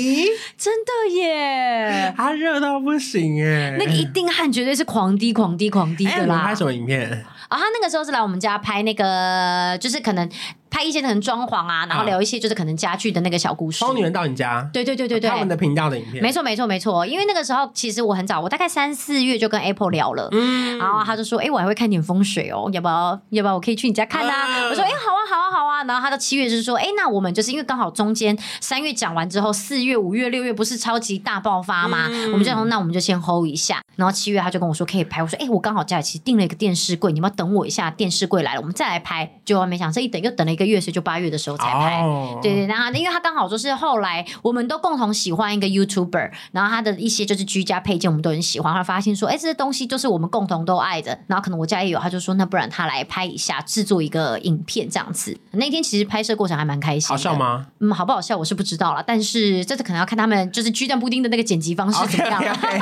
[0.56, 6.44] 真的耶，他热到不行耶，那个一定汗绝对是狂滴、狂滴、狂滴的啦。
[6.46, 7.10] 拍什么影片？
[7.48, 10.28] 啊，他那个时候是来我们家拍那个，就是可能。
[10.72, 13.84] 拍一些可能装潢啊，然后聊一些就是可能家具的那个小故事。
[13.84, 17.04] 疯女人到你家，对对对对对，他们的频道的影片，没错没错没错。
[17.04, 24.68] 因为那个时候其实我很早，我大概三四月就跟 Apple 聊了，嗯，然后他就说，哎，我还会看点风水哦，要不要要不要我可以去你家看啊？
[24.70, 25.84] 我说，哎，好啊好啊好啊。
[25.84, 32.06] 然后他到七月就是说，哎，那我们就是因为刚好中间三月讲完之后，四月五月六月不是超级大爆发吗？
[32.32, 33.82] 我们就说，那我们就先 hold 一下。
[33.96, 39.30] 然后七月他就跟我说可以拍，我说，哎，我刚好家里其实订了一个电视柜，你们要等我一下，电视柜来了我们再来拍。
[39.44, 42.40] 结果没想这一等又等了一个月，所以就八月的时候才拍，oh.
[42.40, 55.38] 对对，然后因为他刚好就是后来我们都共同喜欢一个 YouTuber，然后他的一些就是居家配件我们都很喜欢，后来发现说，哎，这些东西就是我们共同都爱的，然后可能我家也有，他就说那不然他来拍一下，制作一个影片这样子。
[55.52, 57.66] 那天其实拍摄过程还蛮开心，好笑吗？
[57.80, 62.56] 嗯，好不好笑我是不知道了，但是这次可能要看他们就是巨蛋布丁的那个剪辑方式怎么样。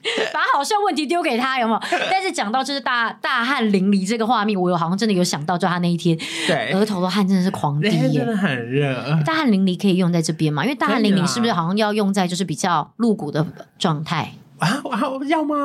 [0.33, 1.79] 把好笑问题丢给他有没有？
[2.09, 9.19] 但是讲到就是大大汗淋漓这个画面，我有好像真的有想到，就他那一天，对，额头的汗真的是狂滴，真的很热。
[9.25, 10.63] 大汗淋漓可以用在这边吗？
[10.63, 13.45] 因为大汗淋漓是不是好像要用在就是比较露骨的
[13.77, 14.81] 状态啊？
[15.27, 15.55] 要吗？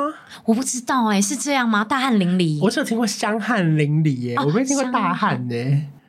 [0.45, 1.85] 我不知道哎、欸，是这样吗？
[1.85, 5.55] 大汗淋漓，我只有听过香汗淋漓耶，哦、我没听过大汗呢。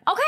[0.07, 0.21] OK。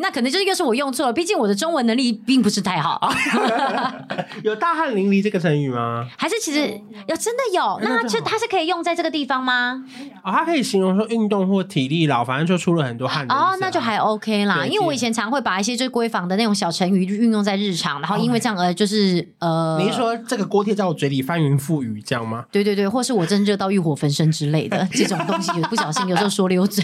[0.00, 3.08] 那可能就是又是我用错了，毕竟我的中文能力并不是太好。
[4.42, 6.04] 有大汗淋漓这个成语吗？
[6.18, 6.60] 还是其实
[7.06, 7.78] 有真的有？
[7.80, 9.84] 那就它是可以用在这个地方吗？
[10.24, 13.24] 哦，它可以形容说运动或体力劳，反正就出了很多汗。
[13.30, 14.66] 哦，那就还 OK 啦。
[14.66, 22.44] 因为我以前常会把一些就闺房的那种小成语运用在日常，然后因为这样而就是呃，你是说这个锅贴在我嘴里翻云覆雨这样吗？
[22.50, 26.82] 对对对，或是我真热到欲火焚身之类的这种东西， 不小心有时候说溜嘴。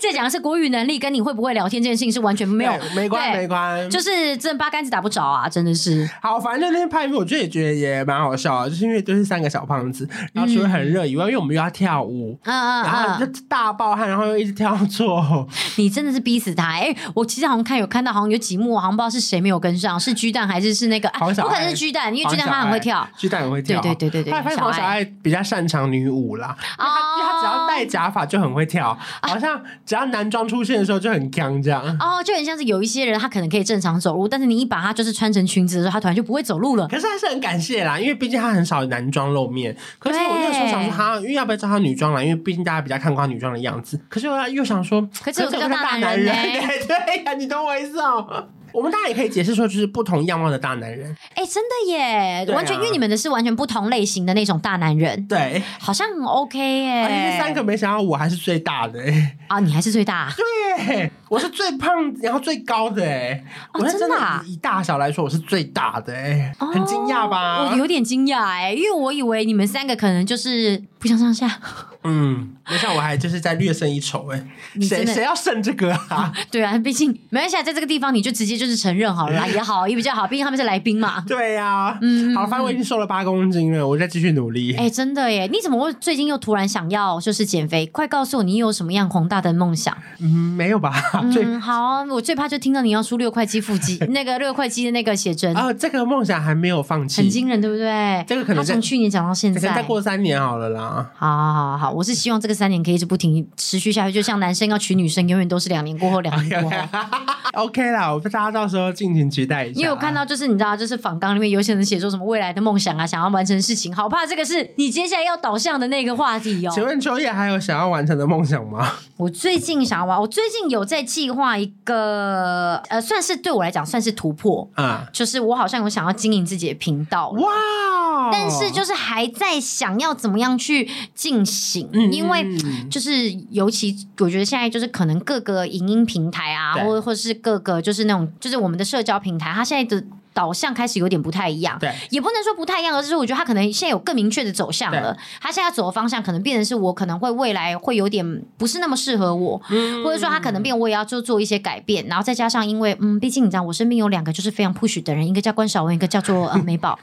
[0.00, 6.08] 这讲的是国语能力，跟你会不会聊天这件事情是完全没有没关没关，就是真的八竿子打不着啊，真的是。
[6.22, 15.46] 好，反正那天拍片，我觉得也觉得也蛮好笑啊，就是因为都是三个小胖子，然后除了很热以外，因为我们又要跳舞，嗯嗯，然后就大爆汗，然后又一直跳错。
[15.76, 16.64] 你真的是逼死他！
[16.70, 21.08] 哎，我其实好像看有看到，好像有几幕，好像不知道是谁没有跟上，是巨蛋还是是那个？
[21.10, 24.42] 不可能是巨蛋，因为巨蛋他很会跳，巨蛋很会跳，对对对对对。
[24.42, 30.78] 发现黄小爱比较擅长女舞啦，因为他只要戴假发就很会跳，好像只要男装出现。
[30.78, 36.86] 的时候就很刚，这样哦，就很像是有一些人，他可能可以正常走路，但是你一把他就是穿成裙子的时候，他突然就不会走路了。
[36.86, 39.76] 可是还是很感谢啦，因为毕竟他很少男装露面。
[39.98, 42.22] 可是我那时候想说，他因为要不要叫他女装啦？
[42.22, 44.00] 因为毕竟大家比较看过他女装的样子。
[44.08, 48.46] 可是我又想说，可是我叫大男人， 对对呀，你懂我意思哦。
[48.72, 51.16] 我们大家也可以解释说，就是不同样貌的大男人。
[51.34, 55.26] 哎，真的耶，完全因为你们的是完全不同类型的那种大男人。
[55.26, 57.32] 对，好像很 OK 耶。
[57.36, 59.36] 这三个没想到我还是最大的哎。
[59.48, 60.32] 啊， 你还是最大？
[60.86, 63.42] 对，我是最胖，然后最高的哎。
[63.74, 64.16] 我真的
[64.46, 67.70] 以大小来说，我是最大的哎，很惊讶吧？
[67.70, 71.60] 我有点惊讶哎，因为我以为你们三个可能就是不相上下。
[72.02, 74.42] 嗯，没想我还就是在略胜一筹哎。
[74.80, 76.32] 谁谁要胜这个啊？
[76.50, 78.59] 对啊，毕竟没关系，在这个地方你就直接。
[78.60, 81.24] 就是承认好了啦， 也好也比较好，毕竟他们是来宾嘛。
[81.26, 84.74] 对呀、啊，嗯，好，反正我已经瘦了八公斤了，我再继续努力。
[84.76, 85.48] 哎、欸，真的耶！
[85.50, 87.86] 你怎么会最近又突然想要就是减肥？
[87.86, 89.96] 快告诉我，你有什么样宏大的梦想？
[90.18, 90.92] 嗯，没有吧？
[91.22, 95.56] 嗯，最好，我最怕就听到你要出六块肌腹肌， 那个六块肌的那个写真。
[95.56, 98.22] 啊，这个梦想还没有放弃，很惊人，对不对？
[98.28, 101.10] 这个可能从去年讲到现在，再过三年好了啦。
[101.16, 106.76] 好好好好，我是希望这个三年可以一直不停持续下去，就像男生要娶女生，永远都是两年过后，两年过后。
[107.60, 109.30] OK 啦，我大家到时候尽情。
[109.30, 116.72] 期待一下，因为我看到就是你知道，就是访纲里面有些人写说什么未来的梦想啊，想要完成的事情，好怕这个是你接下来要导向的那个话题哦。
[116.74, 118.94] 请问秋叶还有想要完成的梦想吗？
[119.16, 124.68] 我最近想要玩，我最近有在计划一个，呃，算是对我来讲算是突破。
[124.74, 127.28] 啊，就是我好像有想要经营自己的频道。
[127.30, 132.44] 哇，但是就是还在想要怎么样去进行，嗯、因为
[132.90, 136.84] 就是尤其我觉得现在就是可能各个影音平台啊，对。
[136.84, 139.20] 或者或是各个就是那种就是我们的社交。
[139.20, 140.06] 平台，它现在的。
[140.32, 141.76] 导向开始有点不太一样。
[141.80, 145.14] 对，也不能说不太一样，而是说我觉得他可能现在有更明确的走向了。
[145.40, 152.06] 他现在走的方向可能变成是我可能会未来会有点不是那么适合我，嗯、或者说他可能变我也要做做一些改变。
[152.06, 156.96] 然后再加上因为嗯，毕竟你知道我身边有两个就是非常 push 的人，一个叫关晓文，一个叫做呃 美宝，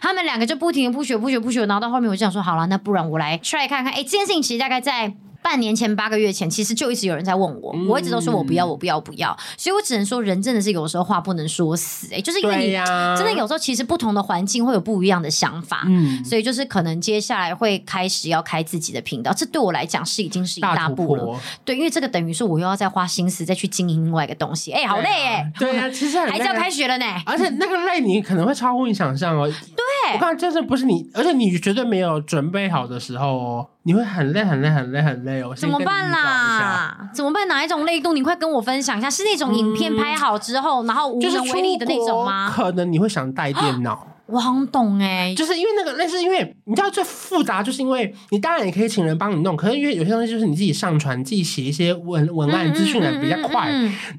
[0.00, 3.92] 他们两个就不停的 push push push，然后到后面我就想说好了，那不然我来 try 看看。
[3.92, 5.12] 哎，这件事情其实大概在。
[5.42, 9.36] 半年前、八个月前，其实就一直有人在问我，嗯、我一直都说我不要，我不要，不要。
[9.58, 12.72] 所以我只能说，人真的是有时候话不能说死，哎，就是因为你
[13.16, 29.84] 真的有时候其实不同的环境会有不一样的想法，嗯，所以就是可能接下来会开始要开自己的频道，这对我来讲是已经是一大步了，对，因为这个等于说我又要再花心思再去经营另外一个东西，哎，好累哎，对呀、啊，其实还是要开学了呢，而且那个累你可能会超乎你想象哦，对，
[30.14, 33.68] 我看真的不是你，而且你绝对没有准备好的时候哦。
[33.84, 37.10] 你会很累很累很累很累哦，怎么办啦？
[37.12, 37.48] 怎么办？
[37.48, 38.12] 哪一种累度？
[38.12, 42.48] 你快跟我分享一下，是那种影片拍好之后，嗯、然后无能为力的那种吗？
[42.54, 44.06] 可能你会想带电脑。
[44.32, 53.70] 我很懂哎、欸，就是因为那个，那是因为你知道最复杂，就是因为你当然也可以请人帮你弄，可是因为有些东西就是你自己上传、自己写一些文文案资讯的比较快。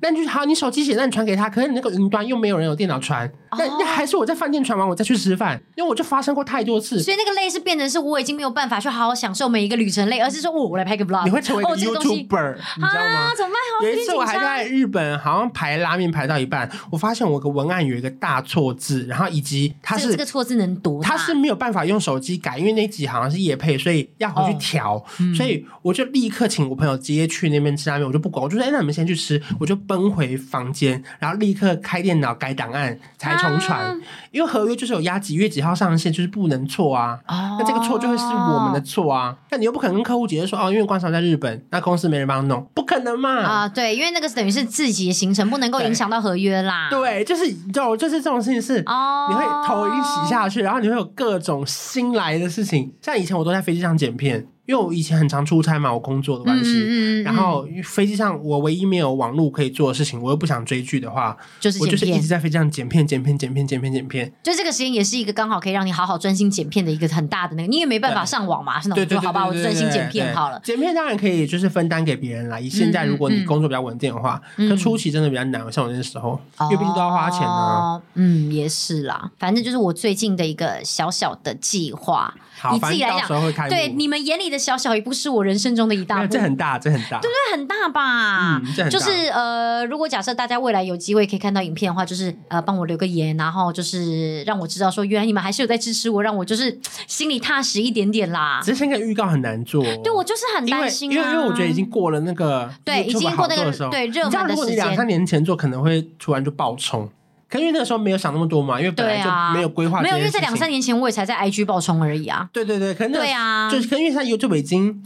[0.01, 7.01] 那就是好，你手机写，那你传给他，可是你那个云端又没有人有电脑传，那、哦、那还是我在饭店传完我再去吃饭，因为我就发生过太多次。
[7.01, 13.19] 所以那个累是变成是我已经没有办法去好好享受每一个旅程累，而是说我我来拍个 vlog，你会成为一个 YouTuber，、哦、你知道吗？
[13.23, 13.51] 啊、怎么
[13.81, 13.91] 办？
[13.91, 21.01] 一次我还在日本，好像排拉面排到一半，我发现我个文案有一个大错字，然后以及它是这个错字能读。
[21.01, 24.95] 他是没有办法用手机改，因为那集好像是夜配，所以要回去调。
[24.95, 33.79] 哦嗯、所以我就立刻请我朋友直接去那边吃拉面，我就不管，我就说：“哎，那你们先去吃。”我就奔回房间，然后立刻开电脑改档案，才重传。
[33.79, 33.95] 啊、
[34.31, 37.19] 因为合约就是有压几月几号上线，就是不能错啊。
[37.27, 39.35] 哦、那这个错就会是我们的错啊。
[39.51, 46.89] 那你又不可能跟客户解释说：“哦，因为关韶在日本，那公司没人帮他弄，不可能嘛。”啊，对，因为那个等于是自己的行程，不能够影响到合约啦。
[46.89, 49.43] 对，就是你知道，就是这种事情是，哦、你会
[49.83, 54.47] 我已经洗下去，然后你会有各种新来的事情，像以前我都在飞机上剪片。
[54.65, 64.33] 因为我以前很常出差嘛，我工作的关系，嗯嗯嗯、然后飞机上我唯一没有网络可以做的事情，我又不想追剧的话，就是我就是一直在飞机上剪片、剪片、剪片、剪片、剪片。
[64.41, 70.59] 就这个时间也是一个刚好可以让你好好专心剪片的一个很大的那个，你也没办法上网嘛，是那种，好吧，我专心剪片好了。
[70.63, 72.57] 剪片当然可以，就是分担给别人啦。
[72.57, 78.01] 以现在如果你工作比较稳定的话，可初期真的比较难，像我那时候，因为毕竟都要花钱呢、啊。
[78.13, 82.33] 嗯，也是啦，反正就是我最近的一个小小的计划。
[82.55, 86.27] 好，你自己来讲，对你们眼里的小小一步，是我人生中的一大步。
[86.27, 87.57] 这很大，这很大，对不对？
[87.57, 88.61] 很大吧？
[88.63, 88.97] 嗯，这很大。
[88.97, 98.61] 就是呃，如果假设大家未来有机会可以看到影片的话，就是呃，帮我留个言，然后就是让我知道说，原来你们还是有在支持我，让我就是心里踏实一点点啦。
[98.63, 104.75] 只是现在预告很难做，对我就是很担心，因为因为我觉得已经过了那个对，已经过那个对热门的时间。
[104.75, 107.09] 两三年前做，可能会突然就爆冲。
[107.53, 110.01] 可因为那个时候没有想那么多嘛，因为本来就没有规划、啊。
[110.01, 112.49] 没有，因为在两三年前我也才在 IG 爆冲而已啊。
[112.51, 115.03] 对对对，可能、那个、对啊，就是可能因为它 YouTube 已经。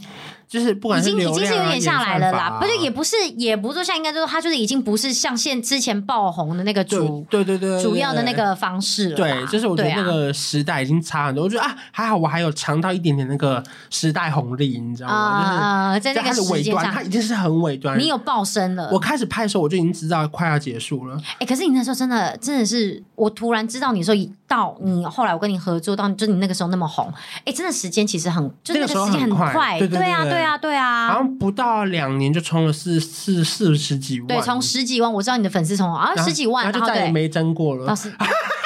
[0.48, 9.16] 就是不管已经已经是有点下来了啦，不是也不是也不是说像应该就是他就是已经不是像现之前爆红的那个主对对对主要的那个方式了。
[9.16, 11.42] 对，就是我觉得那个时代已经差很多。
[11.42, 15.14] 啊、我觉得啊还好我还有尝到一点点那个时代红利，你知道吗？
[15.14, 17.98] 啊、呃，在那个时间上，它已经是很尾端。
[17.98, 18.88] 你有爆声了。
[18.90, 21.16] 我开始拍的时候我就已经知道快要结束了。
[21.16, 27.06] 哎、欸，可是你那时候真的真的是我突然知道你说一到你后来我跟你合作到就你那个时候那么红，
[27.40, 31.08] 哎、欸，真的时间其实很就那个时间很快，对对啊对啊对啊。
[31.08, 37.94] 好像不到两年就冲了四四四十几万，对，从十几万，我知道你的粉丝从啊十几万，然后就再也没增过了。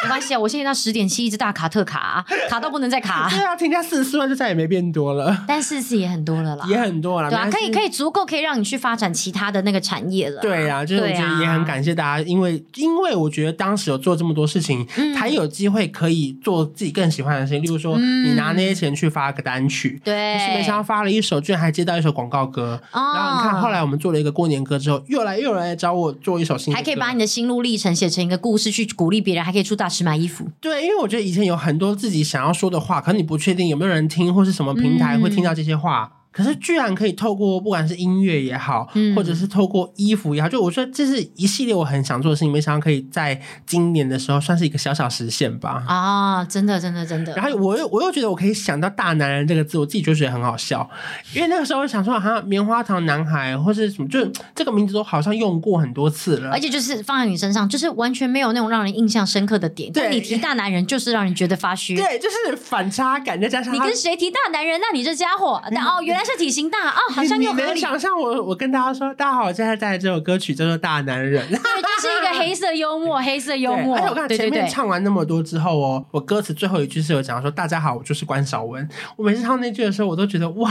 [0.02, 3.28] 没关系啊，我现在到十点七，一直大卡特卡，卡到不能再卡。
[3.30, 5.44] 对啊，添加四十四万就再也没变多了。
[5.46, 7.30] 但四十四也很多了啦，也很多了。
[7.30, 10.40] 对啊，可以可以足够可以让你去发展其他的那个产业了。
[10.42, 14.84] 对啊，就是我觉得也很感谢大家，因为因为我觉得当时有做这么多事情，
[15.16, 17.62] 才有机会可以做自己更喜欢的事情。
[17.62, 22.80] 例如说，你拿那些钱去发个单曲，对，是没想到发了一首，居然还接到一首广告歌。
[22.92, 29.91] 然后你看，后来我们做了一个过年歌之后，又来又来找我做一首新歌，还可以把你的心路历程写成一个故事去鼓励别人，还可以出大。
[29.92, 36.10] 是买衣服，对，因为我觉得以前有很多自己想要说的话，可能你不确定有没有人听，或是什么平台会听到这些话。
[36.10, 45.84] 嗯可是居然可以透过不管是音乐也好，嗯、或者是透过衣服也好，就我说这是一系列我很想做的事情，没想到可以在今年的时候算是一个小小实现吧。
[45.86, 47.34] 啊，真的，真的，真的。
[47.34, 50.88] 然后我又我又觉得我可以想到“大男人”这个字，我自己就觉得很好笑，
[51.34, 59.92] 因为那个时候我想说，好像棉花糖男孩或是什么，就这个名字都好像用过很多次了，而且就是放在你身上，就是完全没有那种让人印象深刻的点。
[59.92, 61.94] 对，你提大男人就是让人觉得发虚。
[61.94, 66.21] 对，就是反差感，再加上你跟谁提大男人，那你这家伙，那、哦，原来。
[66.22, 73.96] 男生体型大哦，好像又你能想象我我跟大家说，大家好，我现在带来这首歌曲叫做《大男人》， 对，就是一个 黑色幽默，黑色幽默。
[73.96, 78.86] 而且我看前面唱完那么多之后哦，我歌词最后一句是有讲说：“大家好，我就是关韶文。”
[79.16, 80.70] 我每次唱那句的时候，我都觉得哇，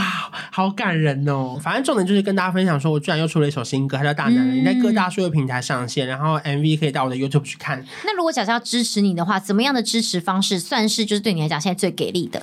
[0.50, 1.58] 好感人哦。
[1.62, 7.84] 反正重点就是跟大家分享说，我居然又出了一首新歌，它叫《大男人》，你在各大数位平台上线，然后 MV 可以到我的 YouTube 去看。
[8.04, 12.42] 那如果假设要支持你的话，怎么样的支持方式算是就是对你来讲现在最给力的？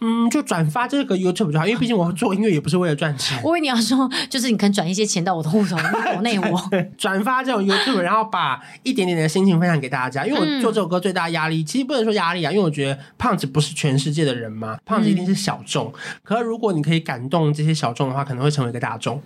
[0.00, 3.36] 嗯，就转发这个 YouTube 就好，因为毕竟我做音乐也不是为了赚钱。
[3.42, 5.76] 我以为你要说，就是你可以转一些钱到我的户头
[6.12, 10.26] 国内我转发这种 YouTube，然后把一点点的心情分享给大家。
[10.26, 15.92] 因为我做这首歌最大压力，嗯、其实不能说压力啊，因为我觉得胖子不是全世界的人嘛，胖子一定是小众。
[15.94, 19.22] 嗯、可是如果你可以感动这些小众的话，可能会成为一个大众。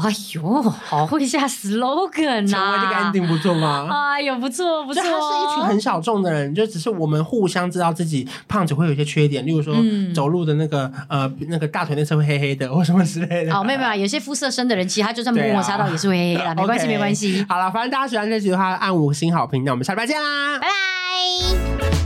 [0.00, 2.46] 哎呦，好会下 slogan 啊！
[2.46, 3.88] 成为这个 ending 不错吗？
[3.90, 5.02] 哎呦，不错不错。
[5.02, 13.52] 他是一群很小众的人，就只是我们互相知道自己胖子会有一些缺点，例如说、嗯、走路的那个呃那个大腿内侧会黑黑的， 或什么之类的。
[13.52, 17.44] 好，没有没有，有些肤色深的人，其实他就算摩擦到也是会黑黑的， 啊、没关系 okay, 没关系。
[17.48, 22.05] 好了，反正大家喜欢这集的话，按五星好评，那我们下礼拜见啦，拜拜。